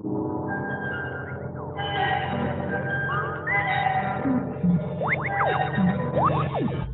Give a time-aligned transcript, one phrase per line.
[0.00, 0.12] Thank
[6.70, 6.87] you.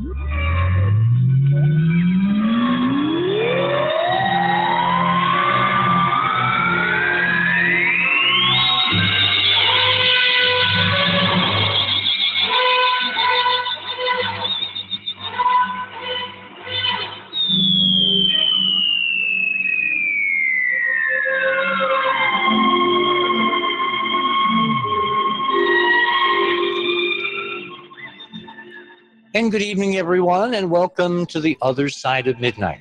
[29.44, 32.80] And good evening, everyone, and welcome to the other side of midnight,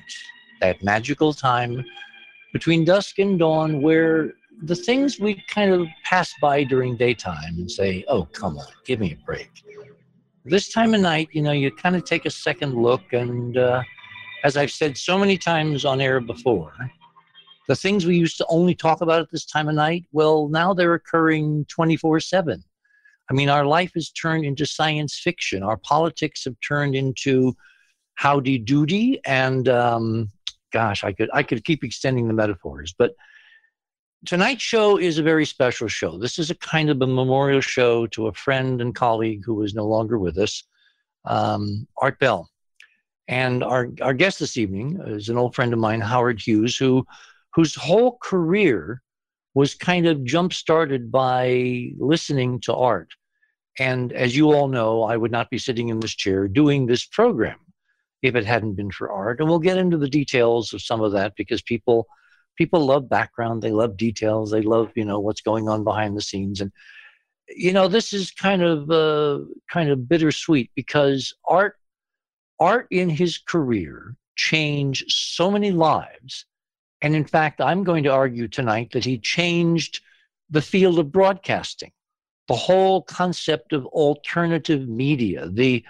[0.62, 1.84] that magical time
[2.54, 4.32] between dusk and dawn where
[4.62, 8.98] the things we kind of pass by during daytime and say, oh, come on, give
[8.98, 9.50] me a break.
[10.46, 13.82] This time of night, you know, you kind of take a second look, and uh,
[14.42, 16.72] as I've said so many times on air before,
[17.68, 20.72] the things we used to only talk about at this time of night, well, now
[20.72, 22.64] they're occurring 24 7
[23.30, 25.62] I mean, our life has turned into science fiction.
[25.62, 27.54] Our politics have turned into
[28.14, 30.28] howdy doody, and um,
[30.72, 32.94] gosh, I could I could keep extending the metaphors.
[32.96, 33.14] But
[34.26, 36.18] tonight's show is a very special show.
[36.18, 39.74] This is a kind of a memorial show to a friend and colleague who is
[39.74, 40.62] no longer with us,
[41.24, 42.50] um, Art Bell.
[43.26, 47.06] And our, our guest this evening is an old friend of mine, Howard Hughes, who
[47.54, 49.00] whose whole career
[49.54, 53.08] was kind of jump started by listening to art.
[53.78, 57.04] And as you all know, I would not be sitting in this chair doing this
[57.04, 57.58] program
[58.22, 59.40] if it hadn't been for art.
[59.40, 62.06] And we'll get into the details of some of that because people
[62.56, 66.22] people love background, they love details, they love you know what's going on behind the
[66.22, 66.60] scenes.
[66.60, 66.72] And
[67.48, 71.76] you know this is kind of uh, kind of bittersweet because art
[72.60, 76.46] art in his career changed so many lives
[77.04, 80.00] and in fact, I'm going to argue tonight that he changed
[80.48, 81.92] the field of broadcasting,
[82.48, 85.84] the whole concept of alternative media, the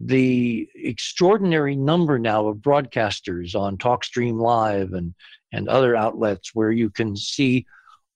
[0.00, 5.14] the extraordinary number now of broadcasters on TalkStream Live and
[5.52, 7.66] and other outlets where you can see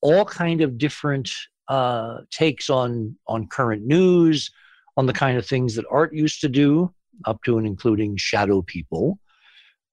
[0.01, 1.31] all kind of different
[1.69, 4.51] uh, takes on on current news,
[4.97, 6.93] on the kind of things that art used to do,
[7.27, 9.19] up to and including shadow people.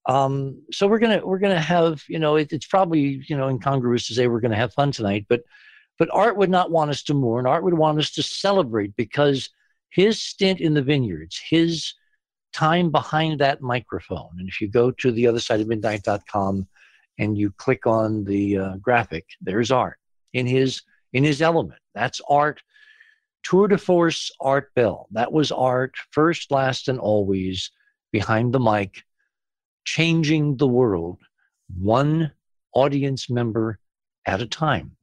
[0.05, 4.07] Um, so we're gonna we're gonna have you know it, it's probably you know incongruous
[4.07, 5.41] to say we're gonna have fun tonight, but
[5.99, 7.45] but Art would not want us to mourn.
[7.45, 9.49] Art would want us to celebrate because
[9.89, 11.93] his stint in the vineyards, his
[12.53, 16.67] time behind that microphone, and if you go to the other side of midnight.com
[17.19, 19.97] and you click on the uh, graphic, there's Art
[20.33, 21.79] in his in his element.
[21.93, 22.61] That's Art.
[23.43, 25.07] Tour de force Art Bell.
[25.11, 27.71] That was Art first, last, and always
[28.11, 29.03] behind the mic
[29.85, 31.17] changing the world
[31.79, 32.31] one
[32.73, 33.79] audience member
[34.25, 34.95] at a time.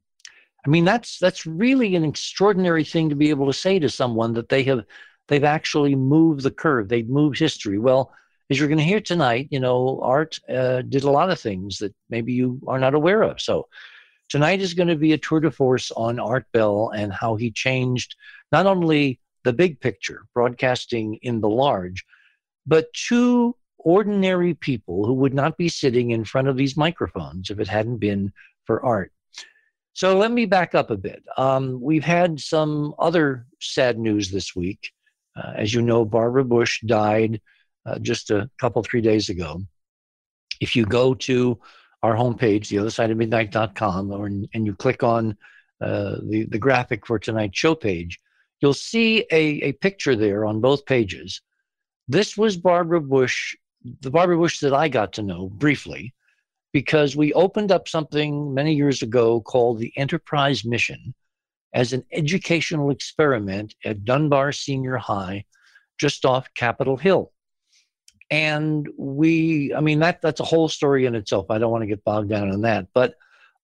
[0.67, 4.33] I mean, that's that's really an extraordinary thing to be able to say to someone
[4.33, 4.83] that they have
[5.29, 6.89] they've actually moved the curve.
[6.89, 7.79] They've moved history.
[7.79, 8.13] Well,
[8.49, 11.77] as you're going to hear tonight, you know, Art uh, did a lot of things
[11.77, 13.39] that maybe you are not aware of.
[13.39, 13.69] So
[14.27, 17.49] tonight is going to be a tour de force on Art Bell and how he
[17.49, 18.15] changed
[18.51, 22.03] not only the big picture, broadcasting in the large,
[22.65, 27.57] but two ordinary people who would not be sitting in front of these microphones if
[27.57, 28.33] it hadn't been
[28.65, 29.13] for art.
[29.97, 31.23] So let me back up a bit.
[31.37, 34.91] Um, we've had some other sad news this week.
[35.35, 37.41] Uh, as you know, Barbara Bush died
[37.83, 39.59] uh, just a couple, three days ago.
[40.61, 41.59] If you go to
[42.03, 45.35] our homepage, the other side of midnight.com, or, and you click on
[45.81, 48.19] uh, the, the graphic for tonight's show page,
[48.61, 51.41] you'll see a, a picture there on both pages.
[52.07, 53.55] This was Barbara Bush
[54.01, 56.13] the Barbara Bush that I got to know briefly
[56.73, 61.13] because we opened up something many years ago called the Enterprise Mission
[61.73, 65.45] as an educational experiment at Dunbar Senior High,
[65.99, 67.31] just off Capitol Hill.
[68.29, 71.49] And we, I mean, that that's a whole story in itself.
[71.49, 72.87] I don't want to get bogged down in that.
[72.93, 73.15] But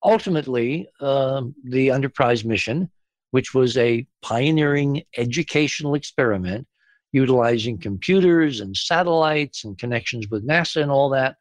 [0.03, 2.89] ultimately, uh, the Enterprise Mission,
[3.31, 6.67] which was a pioneering educational experiment,
[7.11, 11.35] utilizing computers and satellites and connections with NASA and all that.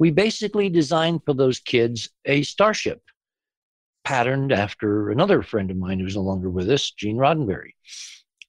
[0.00, 3.02] We basically designed for those kids a starship
[4.02, 7.74] patterned after another friend of mine who's no longer with us, Gene Roddenberry.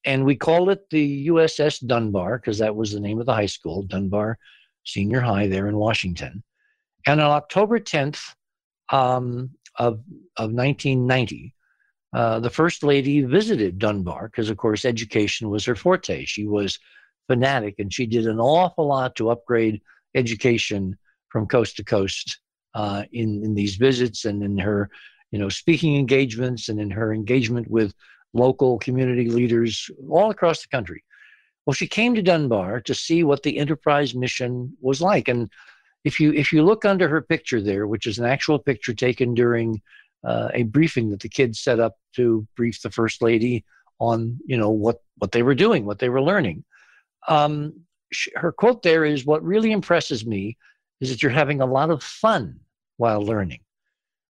[0.05, 3.47] And we called it the USS Dunbar because that was the name of the high
[3.47, 4.39] school, Dunbar
[4.85, 6.41] Senior High there in Washington.
[7.05, 8.33] And on October 10th
[8.89, 9.95] um, of,
[10.37, 11.53] of 1990,
[12.13, 16.23] uh, the first lady visited Dunbar because, of course, education was her forte.
[16.23, 16.79] She was
[17.27, 19.81] fanatic and she did an awful lot to upgrade
[20.15, 20.97] education
[21.31, 22.39] from coast to coast
[22.73, 24.89] uh, in, in these visits and in her
[25.31, 27.93] you know, speaking engagements and in her engagement with
[28.33, 31.03] local community leaders all across the country.
[31.65, 35.27] Well, she came to Dunbar to see what the enterprise mission was like.
[35.27, 35.49] And
[36.03, 39.33] if you if you look under her picture there, which is an actual picture taken
[39.33, 39.81] during
[40.23, 43.63] uh, a briefing that the kids set up to brief the first lady
[43.99, 46.63] on you know what what they were doing, what they were learning.
[47.27, 47.81] Um,
[48.11, 50.57] she, her quote there is, "What really impresses me
[51.01, 52.61] is that you're having a lot of fun
[52.97, 53.59] while learning."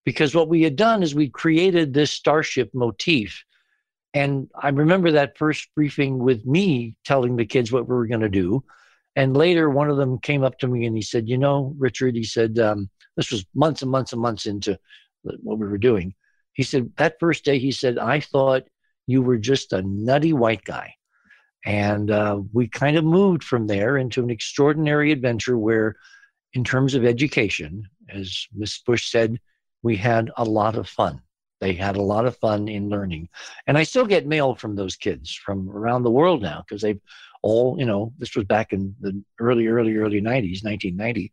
[0.03, 3.45] Because what we had done is we created this starship motif
[4.13, 8.21] and I remember that first briefing with me telling the kids what we were going
[8.21, 8.63] to do.
[9.15, 12.15] And later, one of them came up to me and he said, You know, Richard,
[12.15, 14.77] he said, um, this was months and months and months into
[15.23, 16.13] what we were doing.
[16.53, 18.63] He said, That first day, he said, I thought
[19.07, 20.93] you were just a nutty white guy.
[21.65, 25.95] And uh, we kind of moved from there into an extraordinary adventure where,
[26.53, 29.39] in terms of education, as Miss Bush said,
[29.83, 31.21] we had a lot of fun.
[31.59, 33.29] They had a lot of fun in learning.
[33.67, 36.99] And I still get mail from those kids from around the world now because they've
[37.43, 41.31] all, you know, this was back in the early, early, early 90s, 1990.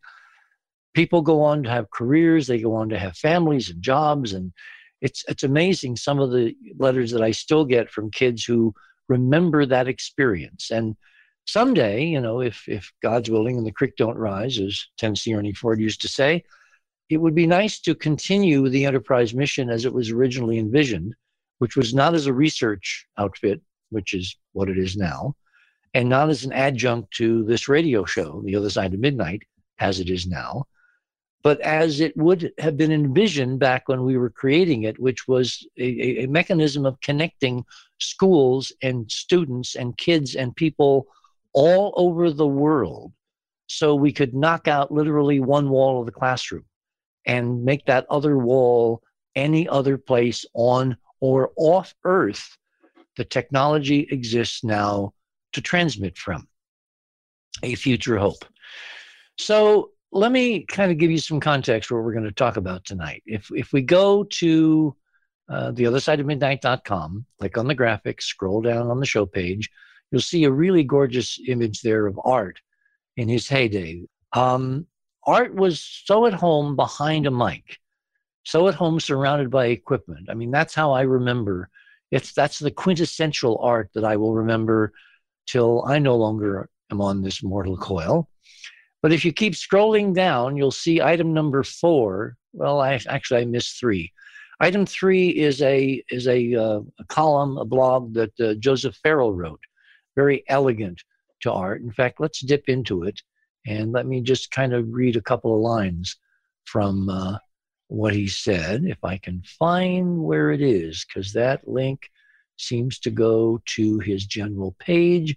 [0.94, 4.34] People go on to have careers, they go on to have families and jobs.
[4.34, 4.52] And
[5.00, 8.74] it's, it's amazing some of the letters that I still get from kids who
[9.08, 10.70] remember that experience.
[10.70, 10.94] And
[11.48, 15.54] someday, you know, if, if God's willing and the creek don't rise, as Tennessee Ernie
[15.54, 16.44] Ford used to say,
[17.08, 21.14] it would be nice to continue the enterprise mission as it was originally envisioned,
[21.58, 25.34] which was not as a research outfit, which is what it is now,
[25.94, 29.42] and not as an adjunct to this radio show, The Other Side of Midnight,
[29.78, 30.64] as it is now,
[31.42, 35.66] but as it would have been envisioned back when we were creating it, which was
[35.78, 37.64] a, a mechanism of connecting
[37.98, 41.06] schools and students and kids and people
[41.58, 43.12] all over the world
[43.66, 46.64] so we could knock out literally one wall of the classroom
[47.26, 49.02] and make that other wall
[49.34, 52.56] any other place on or off Earth,
[53.16, 55.12] the technology exists now
[55.52, 56.46] to transmit from.
[57.64, 58.44] A future hope.
[59.36, 62.84] So let me kind of give you some context what we're going to talk about
[62.84, 63.24] tonight.
[63.26, 64.94] If if we go to
[65.48, 69.26] uh, the other side of midnight.com, click on the graphics, scroll down on the show
[69.26, 69.68] page,
[70.10, 72.60] you'll see a really gorgeous image there of art
[73.16, 74.02] in his heyday.
[74.32, 74.86] Um,
[75.26, 77.78] art was so at home behind a mic,
[78.44, 80.28] so at home surrounded by equipment.
[80.30, 81.68] I mean, that's how I remember.
[82.10, 84.92] It's that's the quintessential art that I will remember
[85.46, 88.28] till I no longer am on this mortal coil.
[89.02, 92.36] But if you keep scrolling down, you'll see item number four.
[92.52, 94.12] Well, I actually I missed three.
[94.60, 99.32] Item three is a is a, uh, a column, a blog that uh, Joseph Farrell
[99.34, 99.60] wrote,
[100.22, 100.98] very elegant
[101.42, 101.80] to art.
[101.80, 103.18] In fact, let's dip into it
[103.64, 106.16] and let me just kind of read a couple of lines
[106.64, 107.38] from uh,
[107.86, 112.10] what he said, if I can find where it is, because that link
[112.56, 115.36] seems to go to his general page.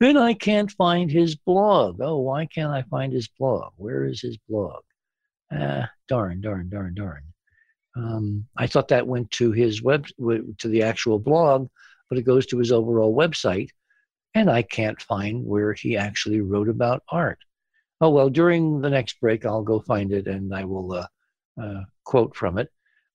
[0.00, 2.00] And I can't find his blog.
[2.00, 3.72] Oh, why can't I find his blog?
[3.76, 4.82] Where is his blog?
[5.52, 7.22] Ah, darn, darn, darn, darn.
[7.94, 10.06] Um, I thought that went to his web
[10.62, 11.68] to the actual blog,
[12.08, 13.70] but it goes to his overall website,
[14.34, 17.38] and I can't find where he actually wrote about art.
[18.00, 21.06] Oh, well, during the next break, I'll go find it and I will uh,
[21.60, 22.70] uh, quote from it.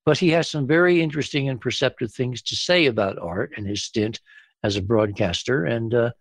[0.05, 3.83] But he has some very interesting and perceptive things to say about art and his
[3.83, 4.21] stint
[4.63, 5.65] as a broadcaster.
[5.65, 6.11] And uh,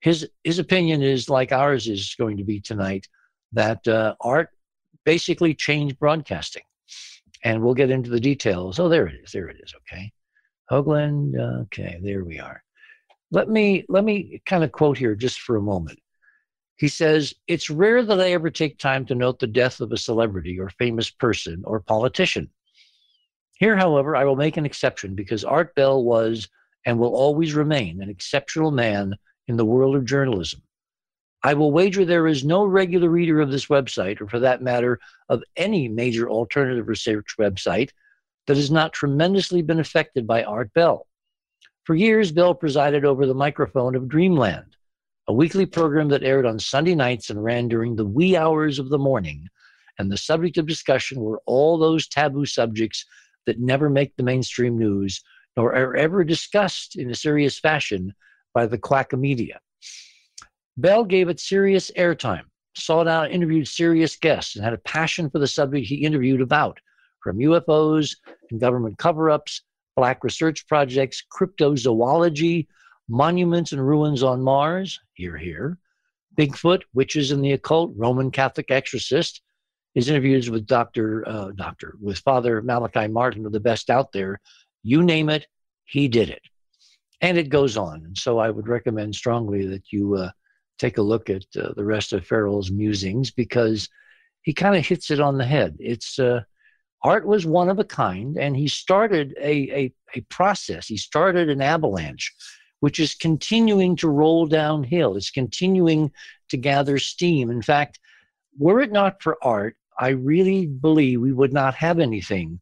[0.00, 3.08] his, his opinion is like ours is going to be tonight
[3.52, 4.50] that uh, art
[5.04, 6.62] basically changed broadcasting.
[7.42, 8.78] And we'll get into the details.
[8.78, 9.32] Oh, there it is.
[9.32, 9.74] There it is.
[9.78, 10.12] Okay.
[10.70, 11.36] Hoagland.
[11.62, 12.62] Okay, there we are.
[13.32, 15.98] Let me let me kind of quote here just for a moment.
[16.76, 19.96] He says, It's rare that I ever take time to note the death of a
[19.96, 22.50] celebrity or famous person or politician.
[23.54, 26.48] Here, however, I will make an exception because Art Bell was
[26.84, 29.14] and will always remain an exceptional man
[29.46, 30.60] in the world of journalism.
[31.42, 35.00] I will wager there is no regular reader of this website, or for that matter,
[35.30, 37.90] of any major alternative research website,
[38.46, 41.06] that has not tremendously been affected by Art Bell.
[41.84, 44.76] For years, Bell presided over the microphone of Dreamland,
[45.26, 48.88] a weekly program that aired on Sunday nights and ran during the wee hours of
[48.88, 49.48] the morning.
[49.98, 53.04] And the subject of discussion were all those taboo subjects
[53.46, 55.24] that never make the mainstream news,
[55.56, 58.14] nor are ever discussed in a serious fashion
[58.54, 59.58] by the quack media.
[60.76, 62.44] Bell gave it serious airtime,
[62.76, 66.78] sought out, interviewed serious guests, and had a passion for the subject he interviewed about,
[67.24, 68.14] from UFOs
[68.52, 69.62] and government cover ups,
[69.96, 72.66] black research projects, cryptozoology,
[73.08, 75.78] monuments and ruins on Mars, here, here,
[76.36, 79.42] Bigfoot, witches and the occult, Roman Catholic exorcist,
[79.94, 81.28] his interviews with Dr.
[81.28, 84.40] Uh, Doctor, with Father Malachi Martin are the best out there.
[84.82, 85.46] You name it,
[85.84, 86.42] he did it.
[87.20, 88.04] And it goes on.
[88.04, 90.30] And so I would recommend strongly that you uh,
[90.78, 93.88] take a look at uh, the rest of Farrell's musings because
[94.40, 95.76] he kind of hits it on the head.
[95.78, 96.40] It's uh,
[97.04, 100.86] art was one of a kind, and he started a, a, a process.
[100.86, 102.32] He started an avalanche,
[102.80, 105.16] which is continuing to roll downhill.
[105.16, 106.12] It's continuing
[106.50, 107.50] to gather steam.
[107.50, 107.98] In fact,
[108.58, 112.60] were it not for art, I really believe we would not have anything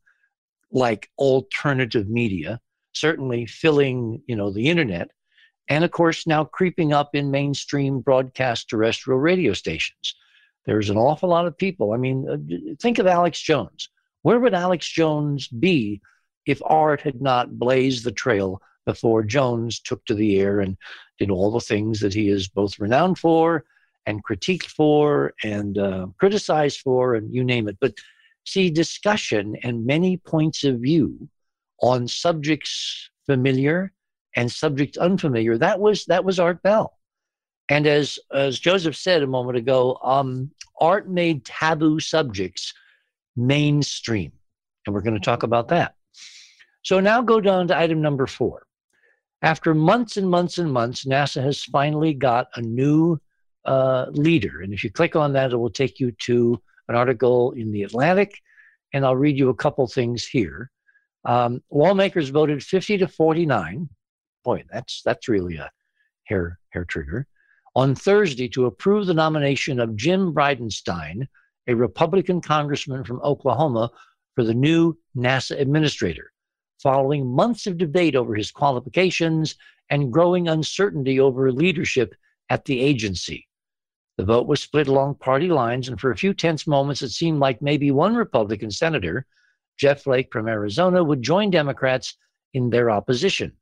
[0.73, 2.61] like alternative media,
[2.93, 5.11] certainly filling, you know, the internet,
[5.69, 10.15] and of course now creeping up in mainstream broadcast terrestrial radio stations.
[10.67, 11.93] There's an awful lot of people.
[11.93, 13.89] I mean, uh, think of Alex Jones.
[14.23, 16.01] Where would Alex Jones be
[16.47, 20.77] if art had not blazed the trail before Jones took to the air and
[21.19, 23.65] did all the things that he is both renowned for
[24.07, 27.77] and critiqued for and uh, criticized for, and you name it.
[27.81, 27.95] But
[28.45, 31.29] see, discussion and many points of view
[31.83, 33.93] on subjects familiar
[34.37, 35.59] and subjects unfamiliar.
[35.59, 36.97] That was that was Art Bell.
[37.69, 40.51] And as as Joseph said a moment ago, um,
[40.81, 42.73] art made taboo subjects
[43.47, 44.33] mainstream,
[44.87, 45.95] and we're going to talk about that.
[46.83, 48.67] So now go down to item number four.
[49.43, 53.19] After months and months and months, NASA has finally got a new
[53.65, 54.61] uh, leader.
[54.61, 57.83] And if you click on that, it will take you to an article in the
[57.83, 58.39] Atlantic.
[58.93, 60.71] And I'll read you a couple things here.
[61.25, 63.89] Um, lawmakers voted 50 to 49.
[64.43, 65.71] Boy, that's that's really a
[66.25, 67.27] hair hair trigger.
[67.77, 71.29] On Thursday, to approve the nomination of Jim Bridenstine,
[71.67, 73.91] a Republican congressman from Oklahoma,
[74.35, 76.33] for the new NASA administrator,
[76.83, 79.57] following months of debate over his qualifications
[79.91, 82.15] and growing uncertainty over leadership
[82.49, 83.47] at the agency.
[84.17, 87.39] The vote was split along party lines, and for a few tense moments, it seemed
[87.41, 89.27] like maybe one Republican senator,
[89.79, 92.17] Jeff Flake from Arizona, would join Democrats
[92.55, 93.53] in their opposition.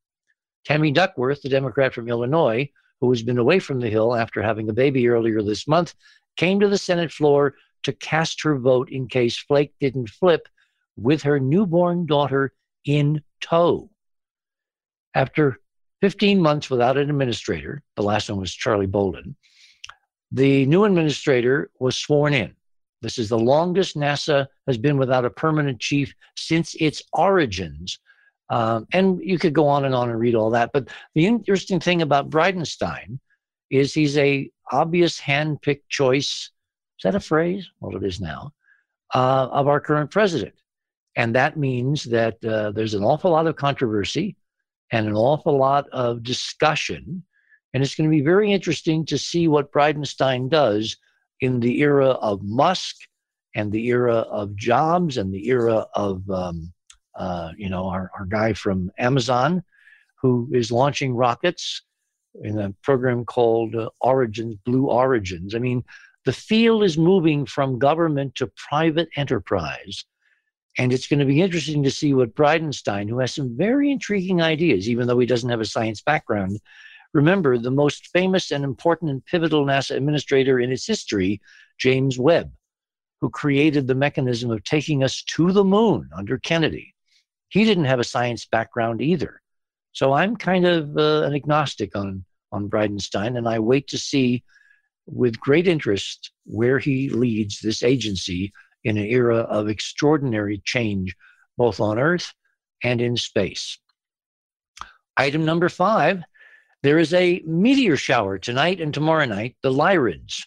[0.65, 2.69] Tammy Duckworth, the Democrat from Illinois,
[3.01, 5.95] who has been away from the Hill after having a baby earlier this month,
[6.37, 10.49] came to the Senate floor to cast her vote in case Flake didn't flip
[10.97, 12.53] with her newborn daughter
[12.85, 13.91] in tow.
[15.15, 15.59] After
[16.01, 19.37] 15 months without an administrator, the last one was Charlie Bolden,
[20.33, 22.55] the new administrator was sworn in.
[23.01, 27.99] This is the longest NASA has been without a permanent chief since its origins.
[28.51, 30.71] Um, and you could go on and on and read all that.
[30.73, 33.19] But the interesting thing about Bridenstine
[33.71, 36.51] is he's a obvious hand-picked choice.
[36.99, 37.69] Is that a phrase?
[37.81, 38.53] Well, it is now.
[39.15, 40.55] Uh, of our current president.
[41.17, 44.37] And that means that uh, there's an awful lot of controversy
[44.93, 47.25] and an awful lot of discussion
[47.75, 50.97] and it's going to be very interesting to see what Bridenstine does
[51.41, 52.97] in the era of Musk
[53.55, 56.73] and the era of Jobs and the era of, um,
[57.15, 59.63] uh, you know, our, our guy from Amazon
[60.21, 61.83] who is launching rockets
[62.43, 65.55] in a program called uh, Origins, Blue Origins.
[65.55, 65.85] I mean,
[66.29, 70.05] the field is moving from government to private enterprise.
[70.77, 74.43] And it's going to be interesting to see what Bridenstine, who has some very intriguing
[74.43, 76.61] ideas, even though he doesn't have a science background,
[77.15, 81.41] Remember, the most famous and important and pivotal NASA administrator in its history,
[81.79, 82.53] James Webb,
[83.21, 86.95] who created the mechanism of taking us to the moon under Kennedy.
[87.49, 89.41] He didn't have a science background either.
[89.93, 94.45] So I'm kind of uh, an agnostic on, on Bridenstine, and I wait to see
[95.11, 98.53] with great interest where he leads this agency
[98.85, 101.17] in an era of extraordinary change,
[101.57, 102.33] both on Earth
[102.83, 103.79] and in space.
[105.17, 106.23] Item number five
[106.85, 110.45] there is a meteor shower tonight and tomorrow night, the Lyrids.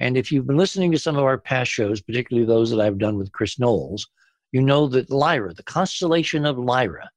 [0.00, 2.96] And if you've been listening to some of our past shows, particularly those that I've
[2.96, 4.08] done with Chris Knowles,
[4.50, 7.10] you know that Lyra, the constellation of Lyra,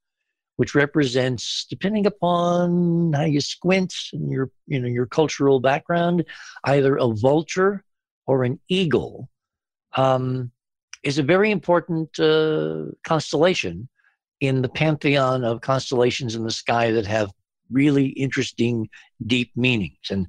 [0.57, 6.25] which represents, depending upon how you squint and your, you know, your cultural background,
[6.65, 7.83] either a vulture
[8.25, 9.29] or an eagle,
[9.95, 10.51] um,
[11.03, 13.87] is a very important uh, constellation
[14.41, 17.31] in the pantheon of constellations in the sky that have
[17.71, 18.89] really interesting,
[19.25, 20.09] deep meanings.
[20.09, 20.27] And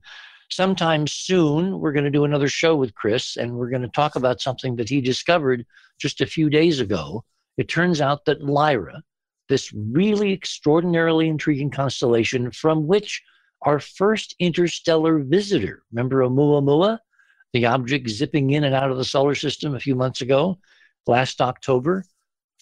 [0.51, 4.17] sometime soon, we're going to do another show with Chris, and we're going to talk
[4.17, 5.67] about something that he discovered
[5.99, 7.25] just a few days ago.
[7.57, 9.03] It turns out that Lyra,
[9.49, 13.23] this really extraordinarily intriguing constellation from which
[13.63, 16.99] our first interstellar visitor, remember Oumuamua,
[17.53, 20.59] the object zipping in and out of the solar system a few months ago,
[21.07, 22.05] last October,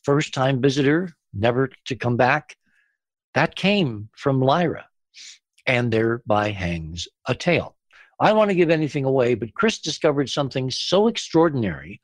[0.05, 2.57] first time visitor, never to come back.
[3.35, 4.87] That came from Lyra,
[5.67, 7.77] and thereby hangs a tale.
[8.19, 12.01] I want to give anything away, but Chris discovered something so extraordinary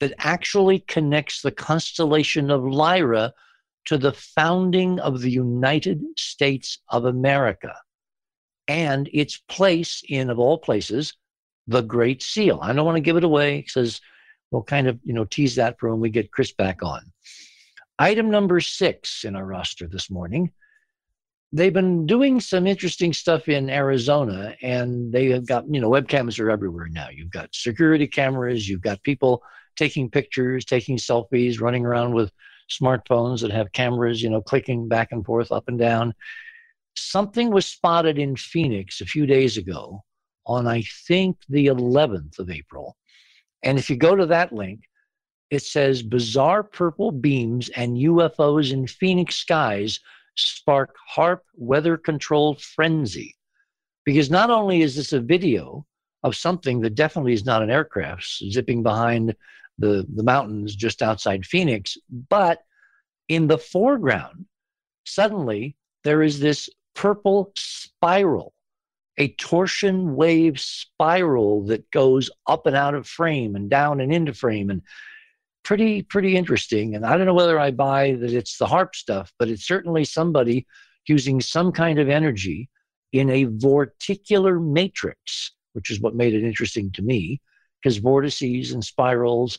[0.00, 3.32] that actually connects the constellation of Lyra
[3.86, 7.74] to the founding of the United States of America
[8.68, 11.14] and its place in, of all places,
[11.66, 12.58] the Great Seal.
[12.62, 14.00] I don't want to give it away because
[14.50, 17.12] we'll kind of, you know, tease that for when we get Chris back on.
[17.98, 20.52] Item number six in our roster this morning.
[21.52, 26.40] They've been doing some interesting stuff in Arizona, and they have got, you know, webcams
[26.40, 27.08] are everywhere now.
[27.10, 29.42] You've got security cameras, you've got people
[29.76, 32.32] taking pictures, taking selfies, running around with
[32.70, 36.14] smartphones that have cameras, you know, clicking back and forth, up and down.
[36.96, 40.02] Something was spotted in Phoenix a few days ago
[40.46, 42.96] on, I think, the 11th of April.
[43.62, 44.80] And if you go to that link,
[45.50, 50.00] it says bizarre purple beams and UFOs in Phoenix skies
[50.36, 53.36] spark HAARP weather control frenzy.
[54.04, 55.86] Because not only is this a video
[56.22, 59.34] of something that definitely is not an aircraft zipping behind
[59.78, 61.96] the, the mountains just outside Phoenix,
[62.28, 62.60] but
[63.28, 64.46] in the foreground,
[65.04, 68.54] suddenly there is this purple spiral
[69.18, 74.34] a torsion wave spiral that goes up and out of frame and down and into
[74.34, 74.82] frame and
[75.62, 76.94] pretty pretty interesting.
[76.94, 80.04] And i don't know whether i buy that it's the HAARP stuff but it's certainly
[80.04, 80.66] somebody
[81.06, 82.68] using some kind of energy
[83.12, 87.40] in a vorticular matrix which is what made it interesting to me
[87.84, 89.58] because vortices and spirals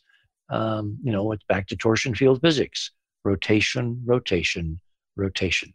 [0.50, 2.92] um, you know it's back to torsion field physics
[3.24, 4.80] rotation rotation
[5.16, 5.72] rotation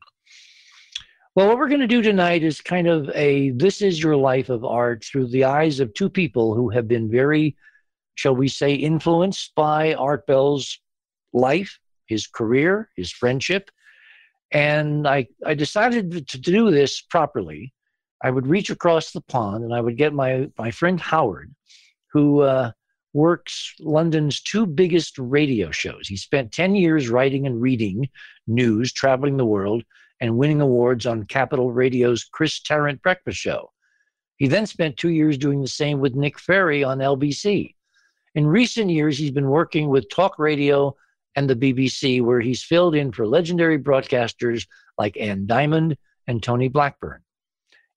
[1.36, 4.48] well, what we're going to do tonight is kind of a this is your life
[4.48, 7.56] of art through the eyes of two people who have been very,
[8.16, 10.80] shall we say, influenced by Art Bell's
[11.32, 13.70] life, his career, his friendship.
[14.50, 17.72] And I, I decided to do this properly.
[18.20, 21.54] I would reach across the pond and I would get my, my friend Howard,
[22.12, 22.72] who uh,
[23.12, 26.06] works London's two biggest radio shows.
[26.08, 28.08] He spent 10 years writing and reading
[28.46, 29.84] news, traveling the world,
[30.20, 33.70] and winning awards on Capital Radio's Chris Tarrant Breakfast Show.
[34.36, 37.74] He then spent two years doing the same with Nick Ferrari on LBC.
[38.34, 40.94] In recent years, he's been working with talk radio
[41.36, 44.66] and the BBC, where he's filled in for legendary broadcasters
[44.98, 45.96] like Anne Diamond
[46.26, 47.22] and Tony Blackburn.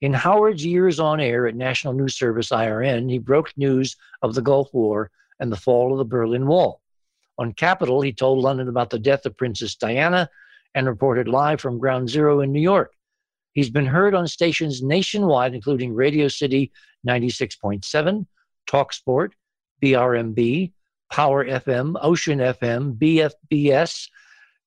[0.03, 4.41] In Howard's years on air at National News Service IRN, he broke news of the
[4.41, 6.81] Gulf War and the fall of the Berlin Wall.
[7.37, 10.29] On Capital, he told London about the death of Princess Diana
[10.75, 12.91] and reported live from Ground Zero in New York.
[13.53, 16.73] He's been heard on stations nationwide, including Radio City
[17.07, 18.25] 96.7,
[18.69, 19.31] Talksport,
[19.81, 20.73] BRMB,
[21.13, 24.09] Power FM, Ocean FM, BFBS,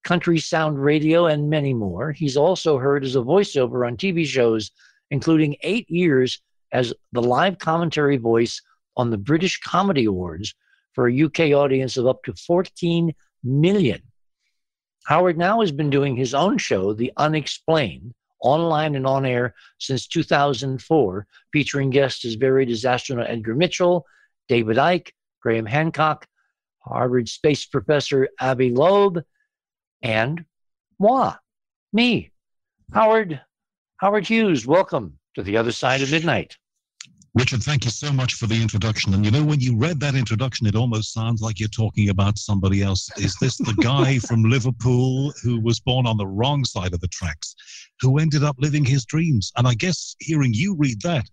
[0.03, 2.12] Country Sound Radio, and many more.
[2.12, 4.70] He's also heard as a voiceover on TV shows,
[5.10, 6.40] including eight years
[6.72, 8.60] as the live commentary voice
[8.96, 10.54] on the British Comedy Awards
[10.92, 13.14] for a UK audience of up to 14
[13.44, 14.02] million.
[15.06, 20.06] Howard now has been doing his own show, The Unexplained, online and on air since
[20.06, 24.04] 2004, featuring guests as varied as astronaut Edgar Mitchell,
[24.48, 26.26] David Icke, Graham Hancock,
[26.80, 29.22] Harvard space professor Avi Loeb,
[30.02, 30.44] and
[30.98, 31.34] moi,
[31.92, 32.30] me,
[32.92, 33.40] Howard,
[33.98, 34.66] Howard Hughes.
[34.66, 36.56] Welcome to the other side of midnight.
[37.32, 39.14] Richard, thank you so much for the introduction.
[39.14, 42.38] And you know, when you read that introduction, it almost sounds like you're talking about
[42.38, 43.11] somebody else.
[43.16, 47.09] Is this the guy from Liverpool who was born on the wrong side of the
[47.09, 47.54] tracks,
[48.00, 49.50] who ended up living his dreams?
[49.56, 51.24] And I guess hearing you read that,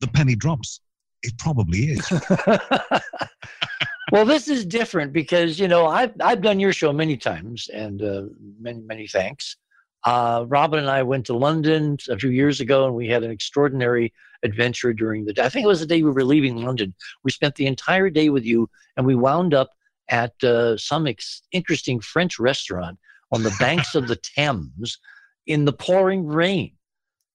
[0.00, 0.80] the penny drops.
[1.22, 2.12] It probably is.
[4.12, 8.02] well, this is different because you know I've I've done your show many times, and
[8.02, 8.22] uh,
[8.60, 9.56] many many thanks.
[10.04, 13.30] Uh, Robin and I went to London a few years ago, and we had an
[13.30, 14.12] extraordinary
[14.42, 15.42] adventure during the day.
[15.42, 16.94] I think it was the day we were leaving London.
[17.22, 19.70] We spent the entire day with you, and we wound up
[20.10, 22.98] at uh, some ex- interesting French restaurant
[23.32, 24.98] on the banks of the Thames
[25.46, 26.72] in the pouring rain.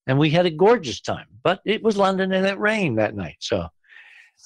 [0.07, 3.37] And we had a gorgeous time, but it was London and it rained that night.
[3.39, 3.67] So,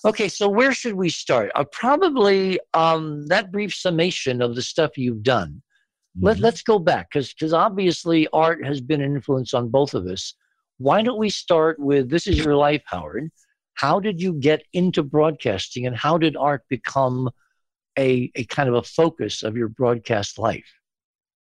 [0.03, 1.51] okay, so where should we start?
[1.55, 5.61] Uh, probably um, that brief summation of the stuff you've done.
[6.17, 6.25] Mm-hmm.
[6.25, 10.35] Let, let's go back because obviously art has been an influence on both of us
[10.77, 13.31] why don't we start with this is your life, Howard?
[13.75, 17.29] How did you get into broadcasting and how did art become
[17.97, 20.65] a, a kind of a focus of your broadcast life?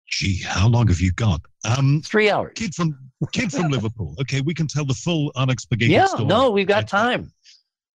[0.07, 1.41] Gee, how long have you got?
[1.65, 2.53] Um, Three hours.
[2.55, 2.97] Kid from
[3.33, 4.15] kid from Liverpool.
[4.21, 6.25] Okay, we can tell the full unexpurgated yeah, story.
[6.25, 7.31] no, we've got time.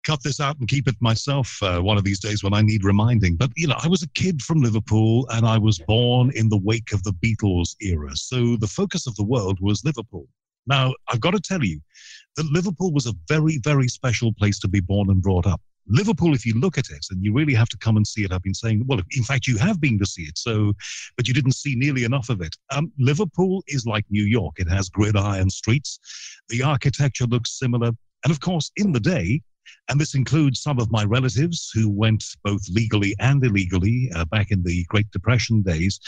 [0.05, 2.85] Cut this out and keep it myself uh, one of these days when I need
[2.85, 3.37] reminding.
[3.37, 6.59] But you know, I was a kid from Liverpool, and I was born in the
[6.59, 8.15] wake of the Beatles era.
[8.17, 10.27] So the focus of the world was Liverpool.
[10.67, 11.81] Now, I've got to tell you
[12.37, 15.61] that Liverpool was a very, very special place to be born and brought up.
[15.91, 18.33] Liverpool, if you look at it, and you really have to come and see it,
[18.33, 20.75] I've been saying, well, in fact, you have been to see it, so,
[21.17, 22.55] but you didn't see nearly enough of it.
[22.71, 24.57] Um, Liverpool is like New York.
[24.59, 25.99] It has gridiron streets.
[26.51, 27.93] The architecture looks similar.
[28.25, 29.41] And of course, in the day,
[29.89, 34.51] and this includes some of my relatives who went both legally and illegally uh, back
[34.51, 36.01] in the Great Depression days,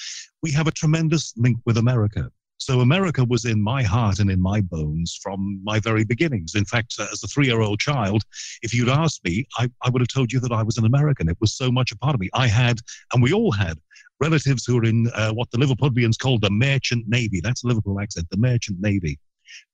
[0.43, 2.31] we have a tremendous link with America.
[2.59, 6.55] So America was in my heart and in my bones from my very beginnings.
[6.55, 8.23] In fact, uh, as a three year old child,
[8.63, 11.31] if you'd asked me, I, I would have told you that I was an American.
[11.31, 12.29] It was so much a part of me.
[12.35, 12.79] I had,
[13.15, 13.79] and we all had,
[14.21, 17.41] relatives who were in uh, what the Liverpudlians called the Merchant Navy.
[17.43, 19.19] That's a Liverpool accent, the Merchant Navy.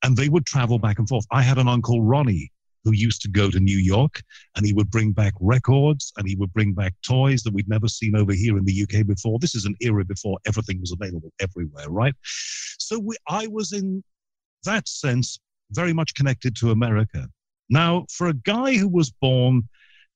[0.05, 1.27] And they would travel back and forth.
[1.33, 2.53] I had an uncle, Ronnie,
[2.87, 4.23] who used to go to New York
[4.55, 7.89] and he would bring back records and he would bring back toys that we'd never
[7.89, 9.41] seen over here in the UK before.
[9.41, 12.15] This is an era before everything was available everywhere, right?
[12.79, 14.05] So we, I was in
[14.65, 15.41] that sense
[15.73, 17.27] very much connected to America.
[17.69, 19.69] Now, for a guy who was born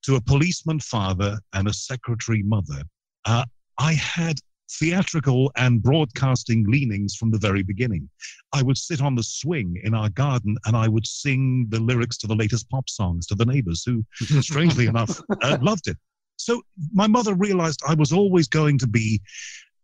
[0.05, 2.83] to a policeman father and a secretary mother,
[3.25, 3.47] uh,
[3.79, 4.39] I had
[4.79, 8.09] theatrical and broadcasting leanings from the very beginning.
[8.53, 12.17] I would sit on the swing in our garden and I would sing the lyrics
[12.19, 14.05] to the latest pop songs to the neighbors who,
[14.41, 15.97] strangely enough, uh, loved it.
[16.37, 19.21] So my mother realized I was always going to be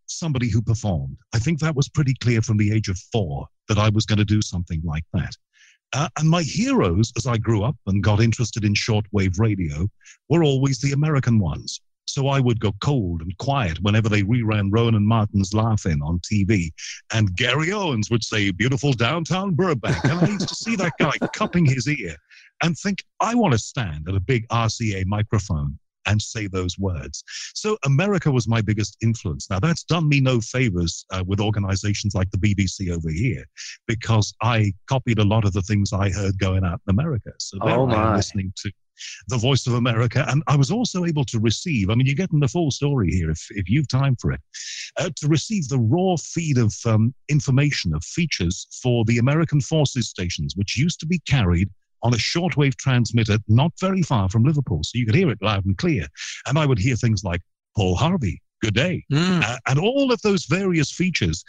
[0.06, 1.16] somebody who performed.
[1.34, 4.18] I think that was pretty clear from the age of four that I was going
[4.18, 5.36] to do something like that.
[5.92, 9.88] Uh, and my heroes, as I grew up and got interested in shortwave radio,
[10.28, 11.80] were always the American ones.
[12.06, 16.20] So I would go cold and quiet whenever they reran Rowan and Martin's Laugh-In on
[16.20, 16.70] TV.
[17.12, 20.04] And Gary Owens would say, beautiful downtown Burbank.
[20.04, 22.16] And I used to see that guy cupping his ear
[22.62, 27.24] and think, I want to stand at a big RCA microphone and say those words.
[27.54, 29.50] So America was my biggest influence.
[29.50, 33.44] Now that's done me no favors uh, with organizations like the BBC over here,
[33.86, 37.32] because I copied a lot of the things I heard going out in America.
[37.38, 38.72] So oh I'm listening to
[39.28, 40.24] the Voice of America.
[40.28, 43.30] And I was also able to receive, I mean, you're getting the full story here
[43.30, 44.40] if, if you've time for it,
[44.98, 50.08] uh, to receive the raw feed of um, information, of features for the American Forces
[50.08, 51.70] stations, which used to be carried
[52.02, 54.80] on a shortwave transmitter not very far from Liverpool.
[54.84, 56.06] So you could hear it loud and clear.
[56.46, 57.40] And I would hear things like
[57.76, 59.04] Paul Harvey, good day.
[59.12, 59.42] Mm.
[59.42, 61.44] Uh, and all of those various features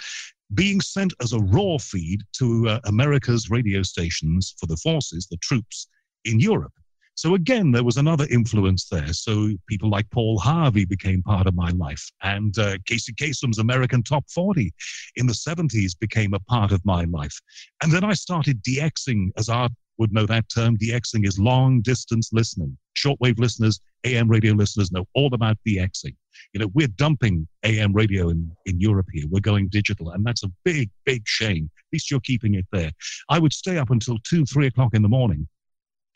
[0.54, 5.38] being sent as a raw feed to uh, America's radio stations for the forces, the
[5.38, 5.88] troops
[6.26, 6.74] in Europe.
[7.18, 9.12] So again, there was another influence there.
[9.12, 14.04] So people like Paul Harvey became part of my life, and uh, Casey Kasem's American
[14.04, 14.72] Top 40
[15.16, 17.36] in the 70s became a part of my life.
[17.82, 20.78] And then I started DXing, as Art would know that term.
[20.78, 22.78] DXing is long distance listening.
[22.96, 26.16] Shortwave listeners, AM radio listeners know all about DXing.
[26.54, 29.26] You know, we're dumping AM radio in, in Europe here.
[29.28, 31.68] We're going digital, and that's a big, big shame.
[31.80, 32.92] At least you're keeping it there.
[33.28, 35.48] I would stay up until two, three o'clock in the morning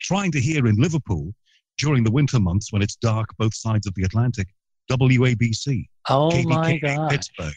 [0.02, 1.32] trying to hear in Liverpool
[1.78, 4.48] during the winter months when it's dark both sides of the Atlantic,
[4.90, 7.10] WABC, oh my God.
[7.10, 7.54] Pittsburgh,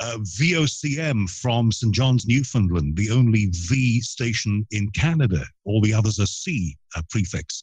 [0.00, 1.94] uh, VOCM from St.
[1.94, 5.44] John's, Newfoundland, the only V station in Canada.
[5.64, 7.62] All the others are C uh, prefix.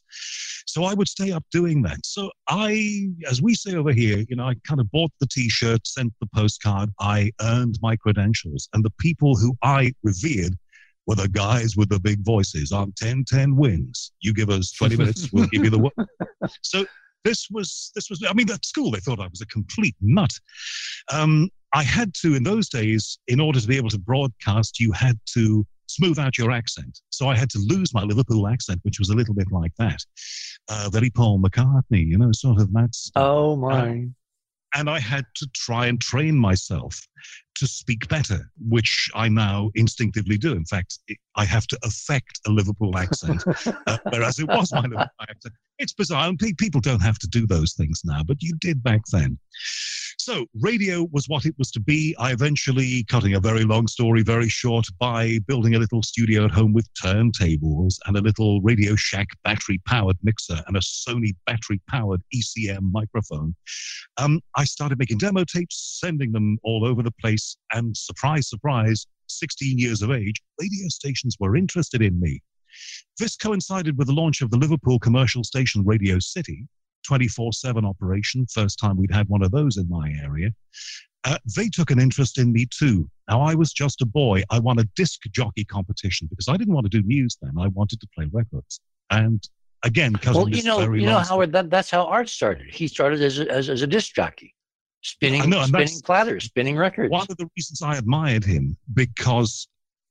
[0.66, 2.04] So I would stay up doing that.
[2.04, 5.86] So I, as we say over here, you know, I kind of bought the T-shirt,
[5.86, 10.56] sent the postcard, I earned my credentials, and the people who I revered
[11.06, 14.12] were the guys with the big voices on 10 10 wins.
[14.20, 15.94] You give us 20 minutes, we'll give you the work.
[16.62, 16.84] So
[17.24, 20.32] this was, this was, I mean, at school they thought I was a complete nut.
[21.12, 24.92] Um, I had to, in those days, in order to be able to broadcast, you
[24.92, 27.00] had to smooth out your accent.
[27.10, 30.00] So I had to lose my Liverpool accent, which was a little bit like that.
[30.68, 32.96] Uh, very Paul McCartney, you know, sort of that.
[33.14, 33.90] Oh, my.
[33.90, 33.94] Uh,
[34.74, 37.00] and I had to try and train myself
[37.56, 40.52] to speak better, which I now instinctively do.
[40.52, 40.98] In fact,
[41.36, 43.44] I have to affect a Liverpool accent,
[43.86, 45.54] uh, whereas it was my Liverpool accent.
[45.78, 46.28] It's bizarre.
[46.28, 49.38] And people don't have to do those things now, but you did back then.
[50.24, 52.14] So radio was what it was to be.
[52.16, 56.52] I eventually, cutting a very long story very short, by building a little studio at
[56.52, 61.80] home with turntables and a little Radio Shack battery powered mixer and a Sony battery
[61.90, 63.56] powered ECM microphone,
[64.16, 67.56] um, I started making demo tapes, sending them all over the place.
[67.72, 72.40] And surprise, surprise, 16 years of age, radio stations were interested in me.
[73.18, 76.68] This coincided with the launch of the Liverpool commercial station Radio City,
[77.06, 80.50] 24 7 operation, first time we'd had one of those in my area.
[81.24, 83.08] Uh, they took an interest in me too.
[83.28, 84.42] Now, I was just a boy.
[84.50, 87.52] I won a disc jockey competition because I didn't want to do news then.
[87.58, 88.80] I wanted to play records.
[89.10, 89.46] And
[89.84, 92.74] again, because well, you know, you know, Howard, that, that's how art started.
[92.74, 94.54] He started as a, as, as a disc jockey,
[95.02, 97.10] spinning, know, spinning platters, spinning records.
[97.10, 99.68] One of the reasons I admired him because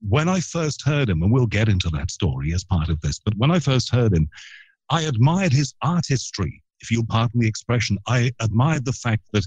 [0.08, 3.20] when I first heard him, and we'll get into that story as part of this,
[3.20, 4.30] but when I first heard him,
[4.90, 7.98] I admired his artistry, if you'll pardon the expression.
[8.08, 9.46] I admired the fact that